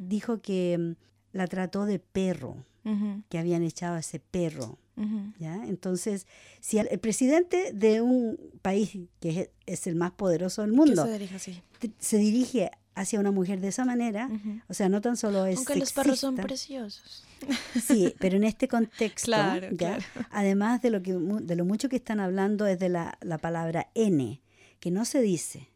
[0.00, 2.64] dijo que mm, la trató de perro,
[3.28, 4.78] que habían echado a ese perro.
[5.38, 5.66] ¿ya?
[5.66, 6.26] Entonces,
[6.60, 11.12] si el presidente de un país que es, es el más poderoso del mundo se
[11.12, 11.62] dirige así.
[11.98, 14.30] se dirige hacia una mujer de esa manera,
[14.68, 17.24] o sea, no tan solo es Aunque los perros son preciosos.
[17.80, 19.98] Sí, pero en este contexto, Claro, ¿ya?
[19.98, 20.04] claro.
[20.30, 23.88] además de lo, que, de lo mucho que están hablando es de la, la palabra
[23.94, 24.40] N,
[24.80, 25.68] que no se dice,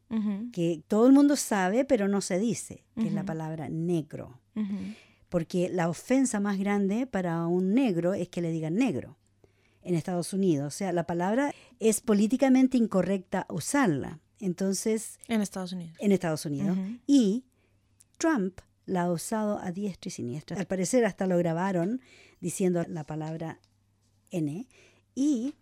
[0.52, 4.40] que todo el mundo sabe, pero no se dice, que es la palabra negro.
[5.28, 9.16] porque la ofensa más grande para un negro es que le digan negro
[9.82, 10.74] en Estados Unidos.
[10.74, 14.18] O sea, la palabra es políticamente incorrecta usarla.
[14.40, 15.96] Entonces, En Estados Unidos.
[16.00, 16.76] en Estados Unidos.
[17.06, 17.44] Y
[18.18, 18.60] Trump
[18.90, 20.57] la ha usado a diestra y siniestra.
[20.59, 22.00] Al parecer hasta lo grabaron
[22.40, 23.59] diciendo la palabra
[24.31, 24.66] N.
[25.14, 25.55] Y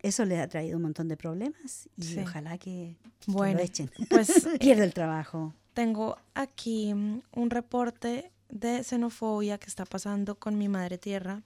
[0.00, 1.88] eso le ha traído un montón de problemas.
[1.96, 2.18] Y Sí.
[2.20, 3.90] ojalá que, que Bueno, lo echen.
[4.10, 4.28] pues
[4.60, 5.54] Pierde el trabajo.
[5.74, 11.42] tengo aquí mm, un reporte de xenofobia que está pasando con mi madre tierra,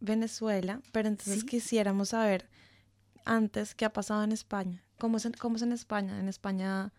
[0.00, 1.46] Venezuela, pero entonces Sí.
[1.46, 2.48] quisiéramos saber
[3.24, 4.82] antes qué ha pasado en España.
[4.98, 6.18] ¿Cómo es en, cómo es en España?
[6.20, 6.92] ¿En España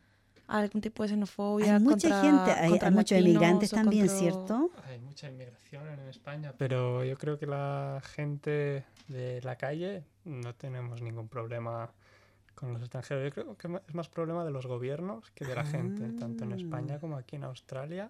[0.48, 1.76] algún tipo de xenofobia?
[1.76, 4.70] Hay mucha contra- gente, hay, contra hay muchos emigrantes también, contra- ¿cierto?
[4.88, 10.54] Hay mucha inmigración en España, pero yo creo que la gente de la calle no
[10.56, 11.92] tenemos ningún problema
[12.56, 13.24] con los extranjeros.
[13.26, 16.54] Yo creo que es más problema de los gobiernos que de la gente, tanto en
[16.54, 17.00] España Ah.
[17.00, 18.10] como aquí en Australia.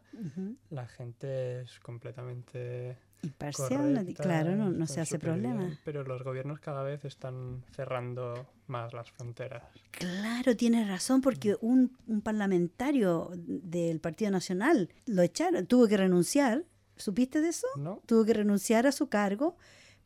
[0.69, 5.65] La gente es completamente Imparcial, correcta, claro, no, no se hace problema.
[5.65, 9.63] bien, pero los gobiernos cada vez están cerrando más las fronteras.
[9.91, 16.63] Claro, tienes razón, porque un, un parlamentario del Partido Nacional lo echaron, tuvo que renunciar,
[16.95, 17.67] ¿supiste de eso?
[17.75, 18.01] ¿No?
[18.05, 19.57] Tuvo que renunciar a su cargo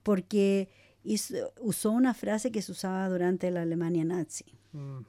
[0.04, 0.69] porque
[1.04, 4.45] hizo- usó una frase que se usaba durante la Alemania nazi.
[4.74, 5.00] Mm,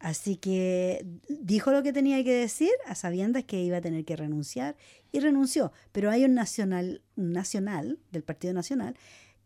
[0.00, 4.16] Así que dijo lo que tenía que decir a sabiendas que iba a tener que
[4.16, 4.76] renunciar
[5.10, 5.72] y renunció.
[5.92, 8.96] Pero hay un nacional, un nacional del Partido Nacional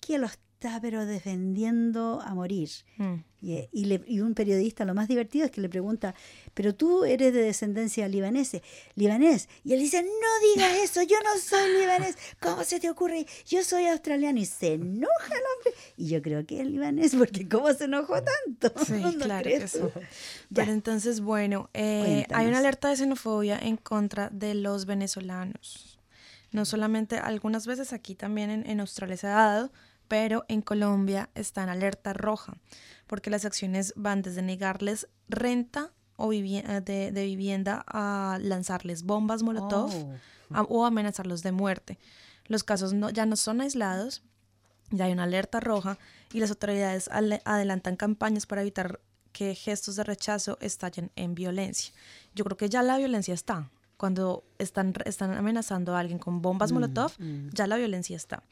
[0.01, 0.29] que lo
[0.69, 2.71] está pero defendiendo a morir.
[2.97, 3.15] Mm.
[3.41, 6.15] Y, y le- y un periodista, lo más divertido es que le pregunta,
[6.55, 8.63] pero tú eres de descendencia libanese,
[8.95, 9.49] libanés.
[9.65, 10.09] Y él dice, no
[10.55, 13.27] digas eso, yo no soy libanés, ¿cómo se te ocurre?
[13.47, 14.39] Yo soy australiano.
[14.39, 15.73] Y se enoja el hombre.
[15.97, 18.73] Y yo creo que es libanés, porque ¿cómo se enojó tanto?
[18.85, 19.91] Sí, ¿No claro que tú?
[20.55, 25.99] Pero entonces, bueno, eh, hay una alerta de xenofobia en contra de los venezolanos.
[26.53, 29.73] No solamente algunas veces aquí también en, en Australia se ha dado,
[30.13, 32.53] pero en Colombia está en alerta roja,
[33.07, 39.05] porque las acciones van desde negarles renta o vivi- eh, de, de vivienda a lanzarles
[39.05, 40.15] bombas Molotov Oh.
[40.55, 41.99] a- o amenazarlos de muerte.
[42.47, 44.23] Los casos no, ya no son aislados,
[44.91, 45.97] ya hay una alerta roja
[46.31, 47.09] y las autoridades
[47.47, 49.01] adelantan campañas para evitar
[49.33, 51.95] que gestos de rechazo estallen en violencia.
[52.35, 53.71] Yo creo que ya la violencia está.
[54.03, 57.13] Cuando están, están amenazando a alguien con bombas Molotov,
[57.53, 58.43] ya la violencia está.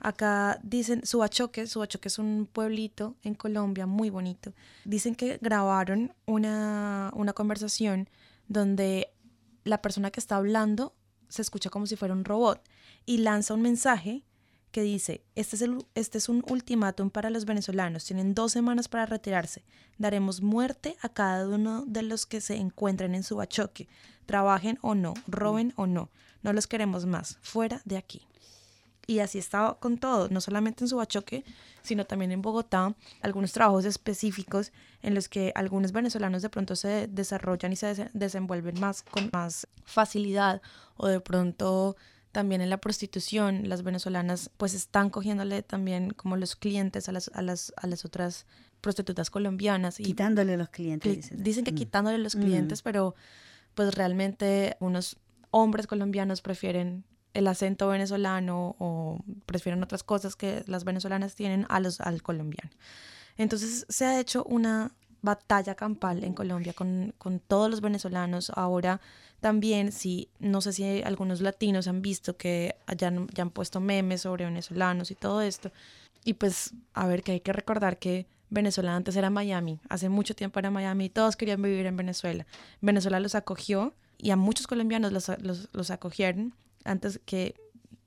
[0.00, 4.54] Acá dicen Subachoque, Subachoque es un pueblito en Colombia muy bonito.
[4.86, 8.08] Dicen que grabaron una, una conversación
[8.48, 9.12] donde
[9.64, 10.94] la persona que está hablando
[11.28, 12.62] se escucha como si fuera un robot
[13.04, 14.24] y lanza un mensaje
[14.76, 18.88] que dice, este es, el- este es un ultimátum para los venezolanos, tienen dos semanas
[18.88, 19.64] para retirarse,
[19.96, 23.88] daremos muerte a cada uno de los que se encuentren en su bachoque,
[24.26, 26.10] trabajen o no, roben o no,
[26.42, 28.26] no los queremos más, fuera de aquí.
[29.06, 31.42] Y así estaba con todo, no solamente en Subachoque,
[31.82, 37.06] sino también en Bogotá, algunos trabajos específicos en los que algunos venezolanos de pronto se
[37.06, 40.60] desarrollan y se des- desenvuelven más con más facilidad
[40.98, 41.96] o de pronto
[42.36, 47.30] también en la prostitución, las venezolanas pues están cogiéndole también como los clientes a las,
[47.32, 48.44] a las, a las otras
[48.82, 51.10] prostitutas colombianas y Quitándole los clientes.
[51.10, 51.42] Cli- dicen.
[51.42, 51.76] Dicen que Mm.
[51.76, 52.40] quitándole los Mm.
[52.42, 53.14] clientes, pero
[53.74, 55.16] pues realmente unos
[55.50, 61.80] hombres colombianos prefieren el acento venezolano o prefieren otras cosas que las venezolanas tienen a
[61.80, 62.70] los, al colombiano.
[63.38, 64.92] Entonces se ha hecho una
[65.26, 68.50] batalla campal en Colombia con, con todos los venezolanos.
[68.54, 69.02] Ahora
[69.40, 74.22] también, si no sé si algunos latinos han visto que ya ya han puesto memes
[74.22, 75.70] sobre venezolanos y todo esto.
[76.24, 80.34] Y pues, a ver, que hay que recordar que Venezuela antes era Miami, hace mucho
[80.34, 82.46] tiempo era Miami y todos querían vivir en Venezuela.
[82.80, 85.30] Venezuela los acogió y a muchos colombianos los,
[85.72, 87.54] los, acogieron antes que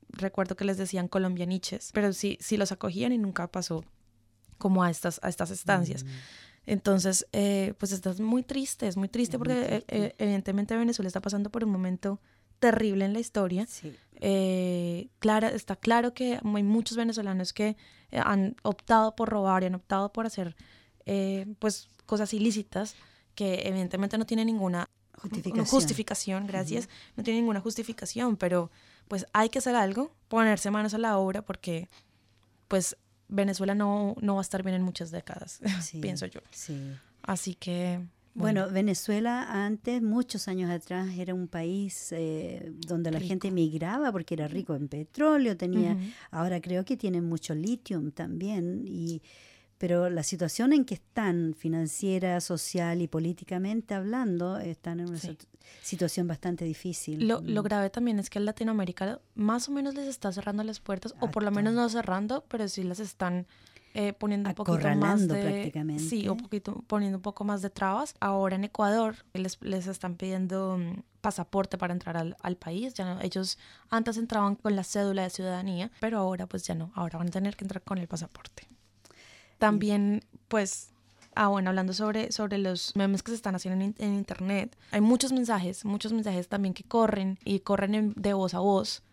[0.10, 3.84] recuerdo que les decían colombianiches, pero sí, sí los acogían y nunca pasó
[4.58, 6.06] como a estas, a estas estancias.
[6.70, 10.06] Entonces, eh, pues está muy triste, es muy triste Es porque eh, triste.
[10.06, 12.20] eh, evidentemente Venezuela está pasando por un momento
[12.60, 13.66] terrible en la historia.
[13.68, 13.96] Sí.
[14.22, 17.76] Eh, clara, está claro que hay muchos venezolanos que
[18.12, 20.56] eh, han optado por robar y han optado por hacer
[21.06, 22.96] eh, pues cosas ilícitas
[23.34, 24.90] que evidentemente no tienen ninguna
[25.22, 25.66] Justificación.
[25.66, 28.70] justificación, gracias, no tiene ninguna justificación, pero
[29.08, 31.90] pues hay que hacer algo, ponerse manos a la obra porque
[32.68, 32.96] pues
[33.30, 36.42] Venezuela no, no va a estar bien en muchas décadas, Sí, pienso yo.
[36.52, 36.78] Sí.
[37.22, 38.02] Así que
[38.34, 44.34] Bueno, Venezuela antes, muchos años atrás, era un país eh, donde la gente migraba porque
[44.34, 45.98] era rico en petróleo, tenía,
[46.32, 49.22] ahora creo que tienen mucho litio también, y,
[49.80, 55.36] pero la situación en que están, financiera, social y políticamente hablando, están en una Sí.
[55.82, 57.28] situación bastante difícil.
[57.28, 57.66] Lo, lo Mm.
[57.66, 61.32] grave también es que a Latinoamérica más o menos les está cerrando las puertas, o
[61.32, 63.48] por lo menos no cerrando, pero sí las están
[63.96, 65.42] eh, poniendo un poquito más de...
[65.42, 66.04] prácticamente.
[66.04, 68.14] Sí, un poquito, poniendo un poco más de trabas.
[68.20, 72.94] Ahora en Ecuador les, les están pidiendo mm, pasaporte para entrar al, al país.
[72.94, 73.58] Ya no- ellos
[73.90, 76.92] antes entraban con la cédula de ciudadanía, pero ahora pues ya no.
[76.94, 78.68] Ahora van a tener que entrar con el pasaporte.
[79.60, 80.90] También, pues,
[81.36, 84.76] ah, bueno, hablando sobre, sobre los memes que se están haciendo en, in- en internet,
[84.92, 89.04] hay muchos mensajes, muchos mensajes también que corren y corren en- de voz a voz.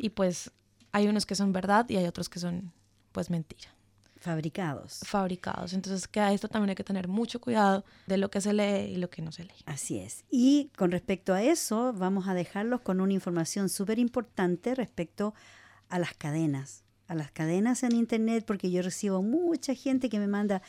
[0.00, 0.50] Y pues
[0.92, 2.72] hay unos que son verdad y hay otros que son,
[3.12, 3.70] pues, mentira,
[4.18, 5.00] Fabricados.
[5.04, 5.72] fabricados.
[5.72, 8.92] Entonces, que a esto también hay que tener mucho cuidado de lo que se lee
[8.92, 9.54] y lo que no se lee.
[9.66, 10.24] Así es.
[10.30, 15.32] Y con respecto a eso, vamos a dejarlos con una información súper importante respecto
[15.88, 16.84] a las cadenas.
[17.10, 20.62] A las cadenas en Internet, porque yo recibo mucha gente que me manda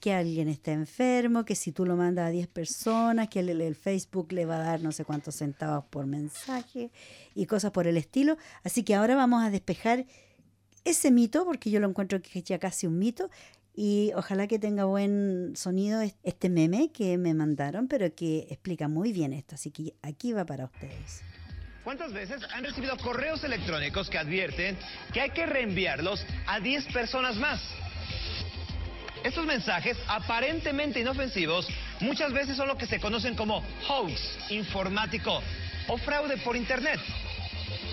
[0.00, 3.74] que alguien está enfermo, que si tú lo mandas a 10 personas, que el, el
[3.76, 6.90] Facebook le va a dar no sé cuántos centavos por mensaje
[7.34, 8.36] y cosas por el estilo.
[8.64, 10.04] Así que ahora vamos a despejar
[10.84, 13.30] ese mito, porque yo lo encuentro que es ya casi un mito,
[13.76, 18.88] y ojalá que tenga buen sonido es- este meme que me mandaron, pero que explica
[18.88, 19.54] muy bien esto.
[19.54, 21.22] Así que aquí va para ustedes.
[21.84, 24.78] ¿Cuántas veces han recibido correos electrónicos que advierten
[25.12, 27.60] que hay que reenviarlos a 10 personas más?
[29.22, 31.68] Estos mensajes, aparentemente inofensivos,
[32.00, 35.42] muchas veces son lo que se conocen como hoax informático
[35.88, 37.00] o fraude por Internet.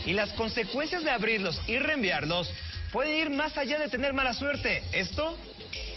[0.05, 2.49] Y las consecuencias de abrirlos y reenviarlos
[2.93, 4.83] pueden ir más allá de tener mala suerte.
[4.93, 5.37] Esto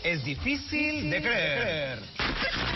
[0.04, 1.98] es difícil de creer.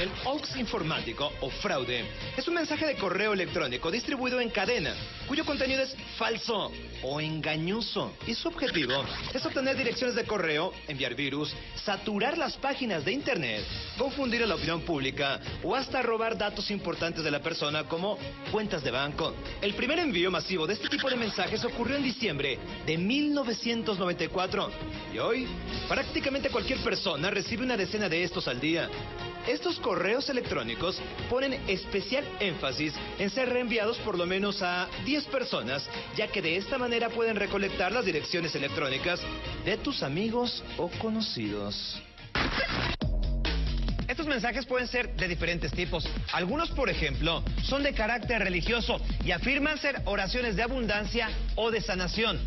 [0.00, 2.04] El hoax informático o fraude
[2.36, 4.94] es un mensaje de correo electrónico distribuido en cadena,
[5.26, 6.72] cuyo contenido es falso
[7.02, 8.14] o engañoso.
[8.26, 9.04] Y su objetivo
[9.34, 11.54] es obtener direcciones de correo, enviar virus,
[11.84, 13.64] saturar las páginas de internet,
[13.98, 18.18] confundir a la opinión pública o hasta robar datos importantes de la persona como
[18.50, 19.34] cuentas de banco.
[19.60, 24.70] El primer envío masivo de este tipo de mensajes ocurrió en diciembre de 1994
[25.12, 25.46] y hoy
[25.88, 28.88] prácticamente cualquier persona recibe una decena de estos al día.
[29.46, 35.88] Estos correos electrónicos ponen especial énfasis en ser reenviados por lo menos a 10 personas,
[36.16, 39.20] ya que de esta manera pueden recolectar las direcciones electrónicas
[39.64, 42.00] de tus amigos o conocidos.
[44.06, 46.08] Estos mensajes pueden ser de diferentes tipos.
[46.32, 51.80] Algunos, por ejemplo, son de carácter religioso y afirman ser oraciones de abundancia o de
[51.80, 52.40] sanación,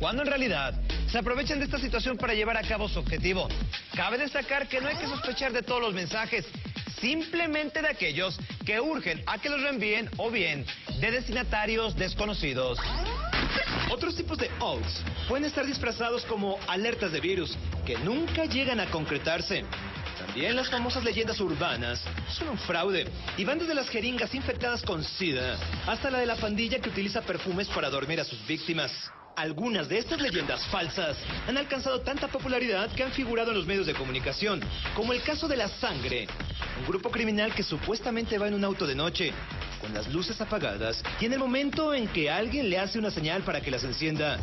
[0.00, 0.74] cuando en realidad
[1.08, 3.48] se aprovechan de esta situación para llevar a cabo su objetivo.
[3.94, 6.46] Cabe destacar que no hay que sospechar de todos los mensajes,
[7.00, 10.64] simplemente de aquellos que urgen a que los reenvíen o bien
[11.00, 12.78] de destinatarios desconocidos.
[13.90, 18.86] Otros tipos de OATs pueden estar disfrazados como alertas de virus que nunca llegan a
[18.86, 19.64] concretarse.
[20.18, 25.02] También las famosas leyendas urbanas son un fraude y van desde las jeringas infectadas con
[25.02, 28.92] SIDA hasta la de la pandilla que utiliza perfumes para dormir a sus víctimas.
[29.40, 31.16] Algunas de estas leyendas falsas
[31.48, 34.60] han alcanzado tanta popularidad que han figurado en los medios de comunicación,
[34.94, 36.26] como el caso de La Sangre,
[36.78, 39.32] un grupo criminal que supuestamente va en un auto de noche,
[39.80, 43.40] con las luces apagadas, y en el momento en que alguien le hace una señal
[43.40, 44.38] para que las encienda,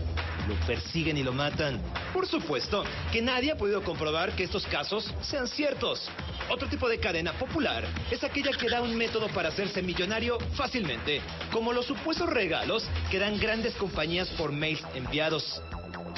[0.47, 1.81] lo persiguen y lo matan.
[2.13, 6.09] Por supuesto que nadie ha podido comprobar que estos casos sean ciertos.
[6.49, 11.21] Otro tipo de cadena popular es aquella que da un método para hacerse millonario fácilmente,
[11.51, 15.61] como los supuestos regalos que dan grandes compañías por mails enviados.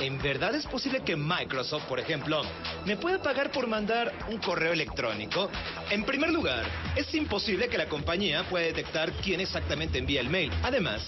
[0.01, 2.41] ¿En verdad es posible que Microsoft, por ejemplo,
[2.85, 5.51] me pueda pagar por mandar un correo electrónico?
[5.89, 6.63] En primer lugar,
[6.95, 10.53] es imposible que la compañía pueda detectar quién exactamente envía el mail.
[10.63, 11.05] Además,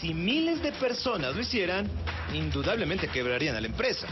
[0.00, 1.90] si miles de personas lo hicieran,
[2.32, 4.06] indudablemente quebrarían a la empresa.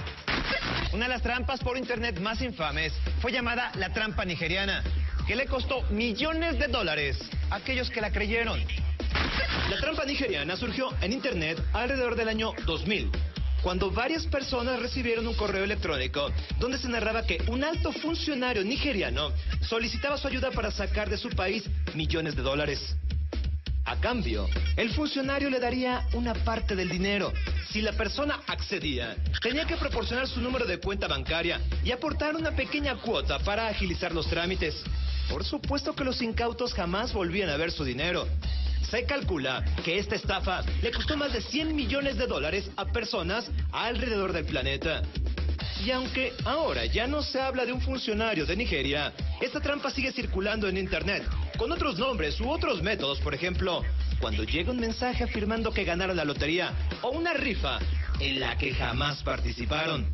[0.93, 2.93] Una de las trampas por Internet más infames
[3.23, 4.83] fue llamada la trampa nigeriana,
[5.27, 7.17] que le costó millones de dólares
[7.49, 8.63] a aquellos que la creyeron.
[9.71, 13.11] La trampa nigeriana surgió en Internet alrededor del año 2000
[13.63, 19.33] cuando varias personas recibieron un correo electrónico donde se narraba que un alto funcionario nigeriano
[19.61, 22.97] solicitaba su ayuda para sacar de su país millones de dólares.
[23.85, 27.33] A cambio, el funcionario le daría una parte del dinero.
[27.71, 32.53] Si la persona accedía, tenía que proporcionar su número de cuenta bancaria y aportar una
[32.53, 34.77] pequeña cuota para agilizar los trámites.
[35.29, 38.29] Por supuesto que los incautos jamás volvían a ver su dinero.
[38.89, 43.51] Se calcula que esta estafa le costó más de 100 millones de dólares a personas
[43.73, 45.03] alrededor del planeta.
[45.85, 50.13] Y aunque ahora ya no se habla de un funcionario de Nigeria, esta trampa sigue
[50.13, 51.25] circulando en Internet,
[51.57, 53.83] con otros nombres u otros métodos, por ejemplo,
[54.21, 56.73] cuando llega un mensaje afirmando que ganaron la lotería
[57.03, 57.79] o una rifa
[58.19, 60.07] en la que jamás participaron.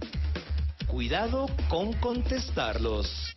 [0.97, 3.35] Cuidado con contestarlos.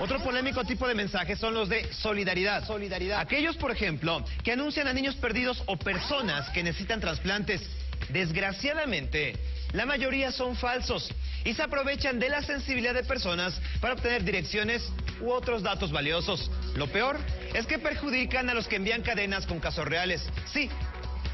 [0.00, 2.66] Otro polémico tipo de mensajes son los de solidaridad.
[2.66, 3.20] Solidaridad.
[3.20, 7.62] Aquellos, por ejemplo, que anuncian a niños perdidos o personas que necesitan trasplantes.
[8.10, 9.34] Desgraciadamente,
[9.72, 11.10] la mayoría son falsos
[11.42, 14.92] y se aprovechan de la sensibilidad de personas para obtener direcciones
[15.22, 16.50] u otros datos valiosos.
[16.74, 17.18] Lo peor
[17.54, 20.22] es que perjudican a los que envían cadenas con casos reales.
[20.52, 20.68] Sí,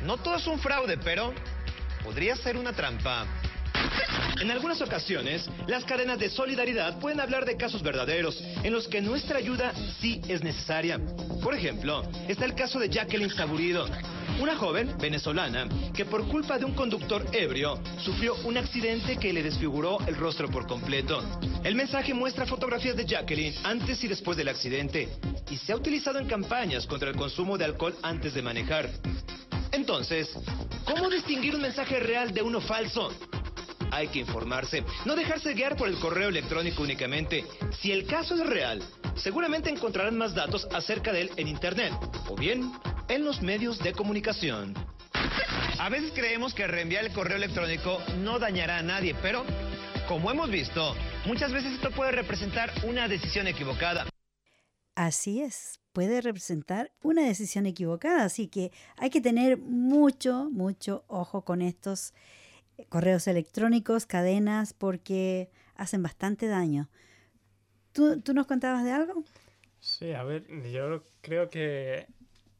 [0.04, 1.34] no todo es un fraude, pero
[2.04, 3.26] podría ser una trampa.
[4.40, 9.00] En algunas ocasiones, las cadenas de solidaridad pueden hablar de casos verdaderos, en los que
[9.00, 11.00] nuestra ayuda sí es necesaria.
[11.42, 13.86] Por ejemplo, está el caso de Jacqueline Saburido,
[14.40, 19.42] una joven venezolana que por culpa de un conductor ebrio sufrió un accidente que le
[19.42, 21.22] desfiguró el rostro por completo.
[21.62, 25.08] El mensaje muestra fotografías de Jacqueline antes y después del accidente
[25.50, 28.90] y se ha utilizado en campañas contra el consumo de alcohol antes de manejar.
[29.70, 30.30] Entonces,
[30.84, 33.12] ¿cómo distinguir un mensaje real de uno falso?
[33.90, 37.44] Hay que informarse, no dejarse guiar por el correo electrónico únicamente.
[37.80, 38.82] Si el caso es real,
[39.16, 41.92] seguramente encontrarán más datos acerca de él en Internet
[42.28, 42.72] o bien
[43.08, 44.74] en los medios de comunicación.
[45.78, 49.44] A veces creemos que reenviar el correo electrónico no dañará a nadie, pero,
[50.08, 50.94] como hemos visto,
[51.26, 54.06] muchas veces esto puede representar una decisión equivocada.
[54.94, 61.44] Así es, puede representar una decisión equivocada, así que hay que tener mucho, mucho ojo
[61.44, 62.14] con estos
[62.88, 66.88] correos electrónicos, cadenas, porque hacen bastante daño.
[67.92, 69.24] ¿Tú, ¿Tú, nos contabas de algo?
[69.80, 72.06] Sí, a ver, yo creo que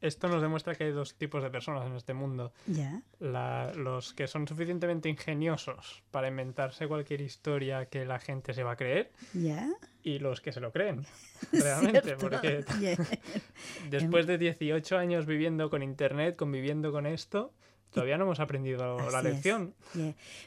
[0.05, 2.53] esto nos demuestra que hay dos tipos de personas en este mundo.
[2.67, 3.01] Ya.
[3.19, 8.75] los que son suficientemente ingeniosos para inventarse cualquier historia que la gente se va a
[8.75, 9.11] creer.
[9.33, 9.67] Ya.
[10.03, 11.05] Y los que se lo creen,
[11.51, 12.15] realmente.
[12.17, 12.63] porque
[13.89, 17.53] después de 18 años viviendo con Internet, conviviendo con esto,
[17.95, 19.73] Todavía no hemos aprendido la lección.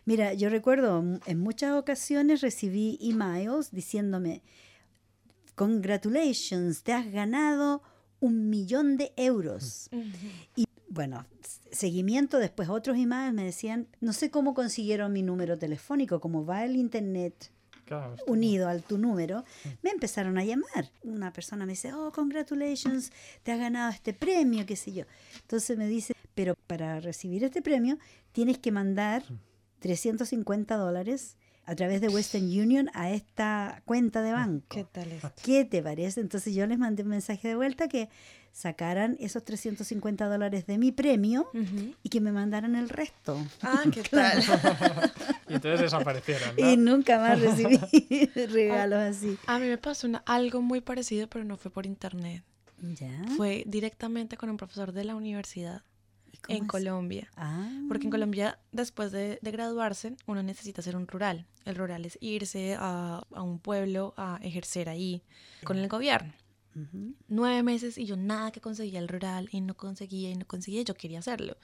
[0.04, 4.42] Mira, yo recuerdo en muchas ocasiones recibí emails diciéndome,
[5.54, 7.82] congratulations, te has ganado
[8.20, 9.88] un millón de euros.
[10.56, 11.24] Y bueno,
[11.72, 16.66] seguimiento, después otros emails me decían, no sé cómo consiguieron mi número telefónico, cómo va
[16.66, 17.50] el internet
[17.86, 19.44] Claro, unido al tu número,
[19.80, 20.90] me empezaron a llamar.
[21.04, 23.10] Una persona me dice, oh, congratulations,
[23.42, 25.04] te has ganado este premio, qué sé yo.
[25.40, 27.98] Entonces me dice, pero para recibir este premio
[28.30, 29.24] tienes que mandar
[29.80, 31.36] 350 dólares
[31.66, 34.64] a través de Western Union a esta cuenta de banco.
[34.68, 35.22] ¿Qué tal es?
[35.44, 36.20] ¿Qué te parece?
[36.20, 38.08] Entonces yo les mandé un mensaje de vuelta que
[38.52, 41.50] sacaran esos 350 dólares de mi premio
[42.04, 43.36] y que me mandaran el resto.
[43.62, 44.40] Ah, ¿qué tal?
[45.48, 46.70] Y entonces desaparecieron, ¿no?
[46.70, 47.78] Y nunca más recibí
[48.46, 49.36] regalos así.
[49.48, 52.44] A mí me pasó una- algo muy parecido, pero no fue por internet.
[52.80, 53.24] ¿Ya?
[53.36, 55.88] Fue directamente con un profesor de la universidad ¿Y cómo
[56.48, 56.68] en es?
[56.68, 57.28] Colombia.
[57.36, 61.46] Ah, Porque en Colombia, después de, de graduarse, uno necesita hacer un rural.
[61.64, 65.22] El rural es irse a, a un pueblo a ejercer ahí
[65.64, 66.32] con el gobierno.
[67.26, 70.82] Nueve meses y yo nada que conseguía el rural y no conseguía y no conseguía.
[70.82, 71.56] y Yo quería hacerlo.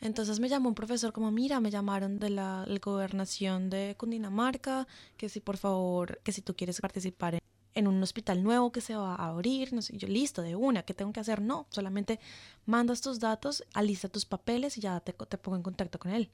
[0.00, 4.86] Entonces me llamó un profesor como, mira, me llamaron de la, la gobernación de Cundinamarca,
[5.16, 7.40] que si por favor, que si tú quieres participar en,
[7.74, 10.82] en un hospital nuevo que se va a abrir, no sé, yo listo, de una,
[10.82, 11.40] ¿qué tengo que hacer?
[11.42, 12.20] No, solamente
[12.66, 16.30] mandas tus datos, alista tus papeles y ya te, te pongo en contacto con él.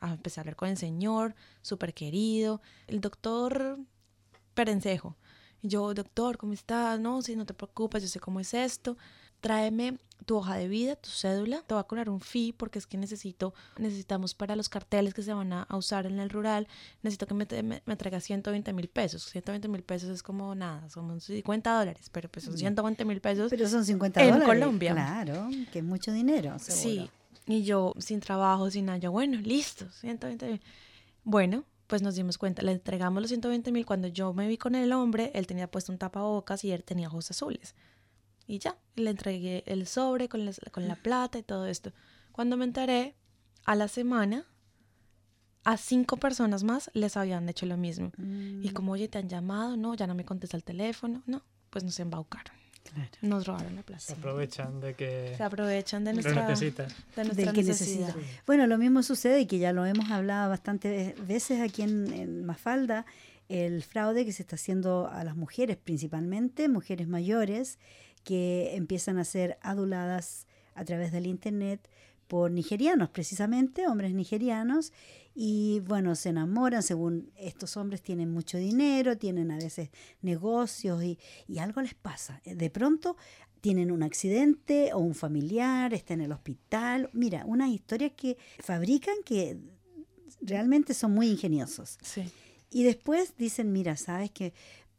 [0.00, 3.78] Ah, empecé a hablar con el señor, súper querido, el doctor
[4.54, 5.16] Perencejo.
[5.62, 6.98] Yo, doctor, ¿cómo estás?
[6.98, 8.96] No, si no te preocupes, yo sé cómo es esto.
[9.42, 11.62] Tráeme tu hoja de vida, tu cédula.
[11.66, 15.22] Te voy a cobrar un fee porque es que necesito, necesitamos para los carteles que
[15.22, 16.68] se van a, usar en el rural,
[17.02, 19.24] necesito que me, me, me traigas 120 mil pesos.
[19.24, 23.50] 120 mil pesos es como nada, son 50 dólares, pero pues son 120 mil pesos.
[23.50, 24.46] Pero son 50 En dólares.
[24.46, 24.92] Colombia.
[24.92, 26.82] Claro, que es mucho dinero, seguro.
[26.82, 27.10] Sí,
[27.46, 30.60] y yo sin trabajo, sin nada, yo, bueno, listo, 120 mil.
[31.24, 33.84] Bueno, pues nos dimos cuenta, le entregamos los 120 mil.
[33.84, 37.08] Cuando yo me vi con el hombre, él tenía puesto un tapabocas y él tenía
[37.08, 37.74] ojos azules.
[38.52, 41.92] Y ya, le entregué el sobre con, las- con la plata y todo esto.
[42.32, 43.14] Cuando me enteré,
[43.64, 44.44] a la semana,
[45.64, 48.12] a cinco personas más les habían hecho lo mismo.
[48.18, 51.42] Mm, Y como, oye, te han llamado, no, ya no me contesta el teléfono, no,
[51.70, 52.54] pues nos embaucaron,
[52.92, 53.08] claro.
[53.22, 54.02] nos robaron la plata.
[54.02, 56.92] Se aprovechan de que Se aprovechan de nuestra, necesitas.
[57.16, 58.14] de nuestra del que necesidad.
[58.14, 58.42] necesita.
[58.46, 62.44] Bueno, lo mismo sucede y que ya lo hemos hablado bastantes veces aquí en, en
[62.44, 63.06] Mafalda,
[63.48, 67.78] el fraude que se está haciendo a las mujeres, principalmente mujeres mayores,
[68.24, 71.88] que empiezan a ser aduladas a través del Internet
[72.28, 74.92] por nigerianos, precisamente, hombres nigerianos,
[75.34, 81.18] y bueno, se enamoran, según estos hombres tienen mucho dinero, tienen a veces negocios y,
[81.46, 82.40] y algo les pasa.
[82.44, 83.16] De pronto
[83.60, 87.08] tienen un accidente o un familiar, está en el hospital.
[87.12, 89.56] Mira, unas historias que fabrican que
[90.40, 91.98] realmente son muy ingeniosos.
[92.02, 92.24] Sí.
[92.70, 94.52] Y después dicen, mira, sabes que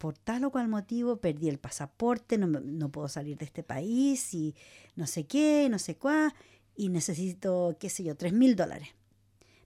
[0.04, 4.34] por tal o cual motivo perdí el pasaporte, no, no puedo salir de este país
[4.34, 4.54] y
[4.96, 6.34] no sé qué, no sé cuál,
[6.76, 8.88] y necesito, qué sé yo, tres mil dólares.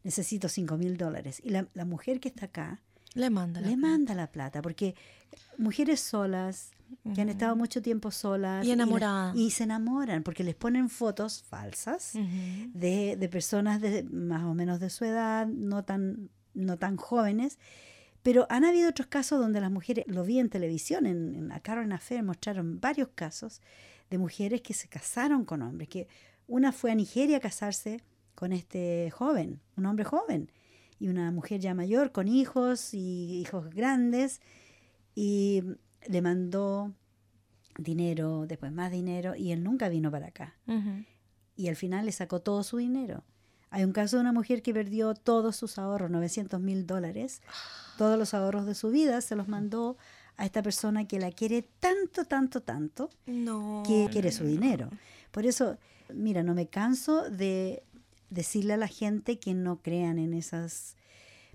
[0.04, 1.40] Necesito cinco mil dólares.
[1.42, 2.80] Y la, la mujer que está acá
[3.14, 3.60] Le manda.
[3.60, 3.88] la le plata.
[3.88, 4.94] manda la plata, porque
[5.56, 6.70] mujeres solas,
[7.14, 8.64] que han estado mucho tiempo solas.
[8.64, 9.34] Y la- enamoradas.
[9.36, 12.70] Y, se enamoran, porque les ponen fotos falsas Ujú.
[12.74, 17.58] de, de personas de, más o menos de su edad, no tan, no tan jóvenes.
[18.22, 21.60] Pero han habido otros casos donde las mujeres, lo vi en televisión, en, en la
[21.60, 23.60] Carol Affair mostraron varios casos
[24.10, 26.08] de mujeres que se casaron con hombres, que
[26.46, 28.02] una fue a Nigeria a casarse
[28.34, 30.50] con este joven, un hombre joven,
[30.98, 34.40] y una mujer ya mayor con hijos y hijos grandes,
[35.14, 35.62] y
[36.06, 36.92] le mandó
[37.78, 40.56] dinero, después más dinero, y él nunca vino para acá
[41.58, 43.24] y al final le sacó todo su dinero.
[43.70, 47.42] Hay un caso de una mujer que perdió todos sus ahorros, 900 mil dólares,
[47.98, 49.96] todos los ahorros de su vida, se los mandó
[50.36, 53.82] a esta persona que la quiere tanto, tanto, tanto, No.
[53.86, 54.88] que quiere su dinero.
[55.32, 55.76] Por eso,
[56.14, 57.82] mira, no me canso de
[58.30, 60.96] decirle a la gente que no crean en esas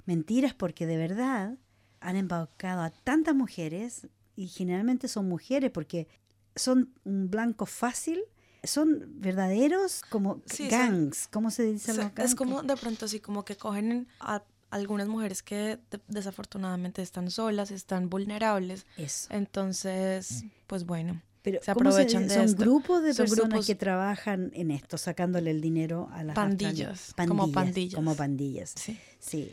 [0.06, 1.58] mentiras, porque de verdad
[2.02, 6.08] han embaucado a tantas mujeres, y generalmente son mujeres, porque
[6.56, 8.22] son un blanco fácil,
[8.64, 12.32] son verdaderos como Sí, son- gangs, ¿cómo se dice los gangs?
[12.32, 17.30] es como de pronto así como que cogen a algunas mujeres que de- desafortunadamente están
[17.30, 18.86] solas, están vulnerables.
[18.98, 19.28] Eso.
[19.32, 21.22] Entonces, pues bueno.
[21.42, 22.62] Pero se ¿cómo aprovechan de Son esto.
[22.64, 26.90] grupos de Son personas grupos- que trabajan en esto, sacándole el dinero a las Pandillas,
[26.90, 27.28] australianas.
[27.28, 27.96] como pandillas.
[27.96, 28.74] Como pandillas.
[28.78, 28.98] Sí.
[29.20, 29.52] Sí.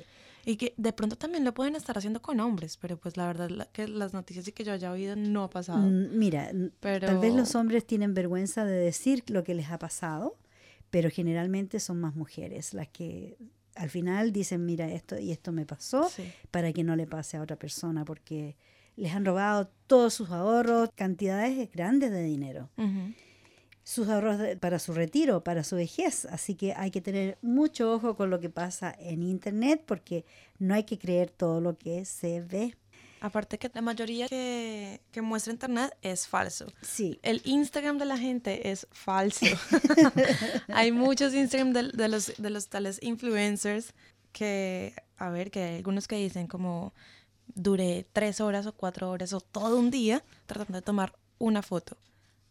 [0.50, 3.48] Y que de pronto también lo pueden estar haciendo con hombres, pero pues la verdad
[3.50, 5.78] la- que las noticias y que yo haya oído no ha pasado.
[5.86, 9.78] Mm, Mira, Pero- tal vez los hombres tienen vergüenza de decir lo que les ha
[9.78, 10.36] pasado,
[10.90, 13.36] pero generalmente son más mujeres las que
[13.76, 16.24] al final dicen, mira, esto y esto me pasó, Sí.
[16.50, 18.56] para que no le pase a otra persona, porque
[18.96, 22.68] les han robado todos sus ahorros, cantidades grandes de dinero.
[22.76, 23.14] Ujú.
[23.84, 26.24] Sus ahorros de- para su retiro, para su vejez.
[26.26, 30.24] Así que hay que tener mucho ojo con lo que pasa en Internet porque
[30.58, 32.76] no hay que creer todo lo que se ve.
[33.22, 36.66] Aparte que la mayoría que, que muestra internet es falso.
[36.80, 39.44] Sí, El Instagram de la gente es falso.
[40.68, 43.92] hay muchos Instagram de, de los, de los tales influencers
[44.32, 46.94] que, a ver, que hay algunos que dicen como
[47.54, 51.96] duré tres horas o cuatro horas o todo un día tratando de tomar una foto.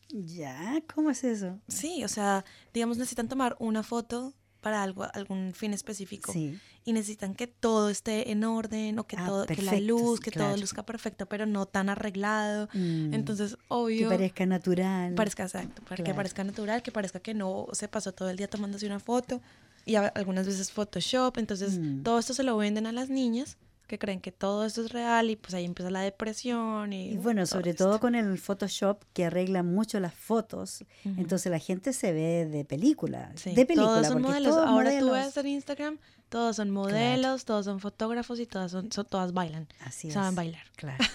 [0.10, 1.60] Ya, ¿cómo es eso?
[1.68, 2.44] Sí, o sea,
[2.74, 6.34] digamos necesitan tomar una foto para algo, algún fin específico.
[6.34, 10.20] Sí, Y necesitan que todo esté en orden o que Ah, todo, que la luz,
[10.20, 10.50] que claro.
[10.52, 12.68] todo luzca perfecto, pero no tan arreglado.
[12.74, 14.10] Mm, Entonces, que obvio.
[14.10, 15.14] parezca natural.
[15.14, 18.86] Parezca exacto, que parezca natural, que parezca que no se pasó todo el día tomándose
[18.86, 19.42] una foto
[19.86, 22.04] y a- algunas veces Photoshop, entonces Mm.
[22.04, 23.58] todo esto se lo venden a las niñas
[23.90, 27.18] que creen que todo esto es real y pues ahí empieza la depresión y, Y
[27.18, 27.84] bueno, sobre esto.
[27.86, 32.64] todo con el Photoshop que arregla mucho las fotos, entonces la gente se ve de
[32.64, 34.54] película, Sí, de película, todos son modelos.
[34.56, 35.26] todos Ahora tú modelos.
[35.36, 35.98] ves en Instagram,
[36.30, 40.36] todos son modelos, todos son fotógrafos y todas son, son- todas bailan, Así saben es.
[40.36, 40.64] bailar.
[40.78, 41.04] Claro.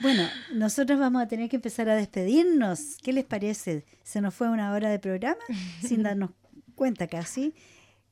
[0.00, 2.96] Bueno, nosotros vamos a tener que empezar a despedirnos.
[3.02, 3.86] ¿Qué les parece?
[4.02, 5.40] Se nos fue una hora de programa
[5.80, 6.32] sin darnos
[6.74, 7.54] cuenta casi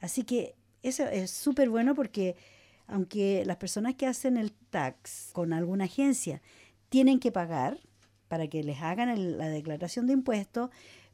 [0.00, 2.36] Así que eso es súper bueno porque
[2.86, 6.42] aunque las personas que hacen el tax con alguna agencia
[6.88, 7.78] tienen que pagar
[8.28, 10.70] para que les hagan la declaración de impuestos,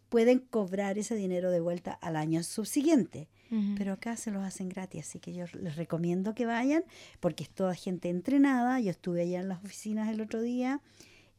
[0.09, 3.29] pueden cobrar ese dinero de vuelta al año subsiguiente.
[3.77, 6.85] Pero acá se los hacen gratis, así que yo les recomiendo que vayan
[7.21, 8.79] porque es toda gente entrenada.
[8.81, 10.81] Yo estuve allá en las oficinas el otro día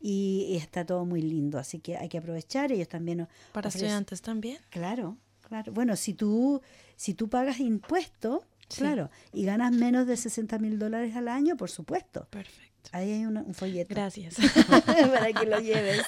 [0.01, 2.71] y, y está todo muy lindo, así que hay que aprovechar.
[2.71, 4.57] Ellos también Para ofrecen- estudiantes también.
[4.69, 5.71] Claro, claro.
[5.71, 6.61] Bueno, si tú,
[6.95, 8.81] si tú pagas impuestos, Sí.
[8.81, 12.27] claro, y ganas menos de 60 mil dólares al año, por supuesto.
[12.29, 12.89] Perfecto.
[12.91, 14.35] Ahí hay una- un folleto Gracias.
[14.67, 16.03] para que lo lleves.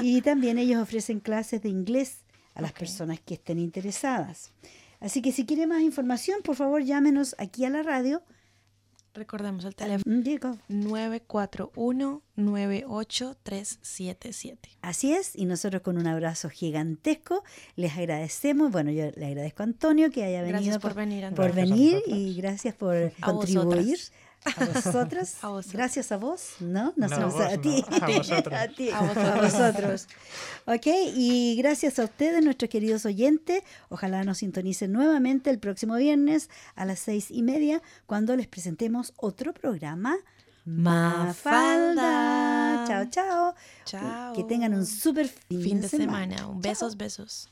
[0.00, 2.18] Y también ellos ofrecen clases de inglés
[2.54, 4.50] a las personas que estén interesadas.
[5.02, 8.22] Así que si quiere más información, por favor llámenos aquí a la radio.
[9.14, 10.56] Recordemos el teléfono Mm, Diego.
[13.50, 14.56] 941-98377.
[14.80, 17.42] Así es, y nosotros con un abrazo gigantesco
[17.76, 18.70] les agradecemos.
[18.72, 21.52] Bueno, yo le agradezco a Antonio que haya venido Gracias por venir, por Antonio.
[21.52, 23.64] A venir y gracias por A contribuir.
[23.66, 24.12] vosotras.
[24.44, 25.36] A vosotras.
[25.42, 25.72] A vosotras.
[25.72, 26.92] Gracias a vos, ¿no?
[26.96, 27.84] No, a ti.
[27.90, 28.54] no, a vosotros.
[28.60, 29.52] A ti, A a vosotros.
[29.52, 30.08] vosotros.
[30.66, 33.62] Ok, y gracias a ustedes, nuestros queridos oyentes.
[33.88, 39.12] Ojalá nos sintonicen nuevamente el próximo viernes a las seis y media cuando les presentemos
[39.16, 40.16] otro programa.
[40.64, 42.84] Mafalda.
[42.86, 43.54] Chao, chao.
[43.84, 44.32] Chao.
[44.34, 46.46] Que tengan un súper fin, fin de semana.
[46.48, 47.48] Un Besos, besos.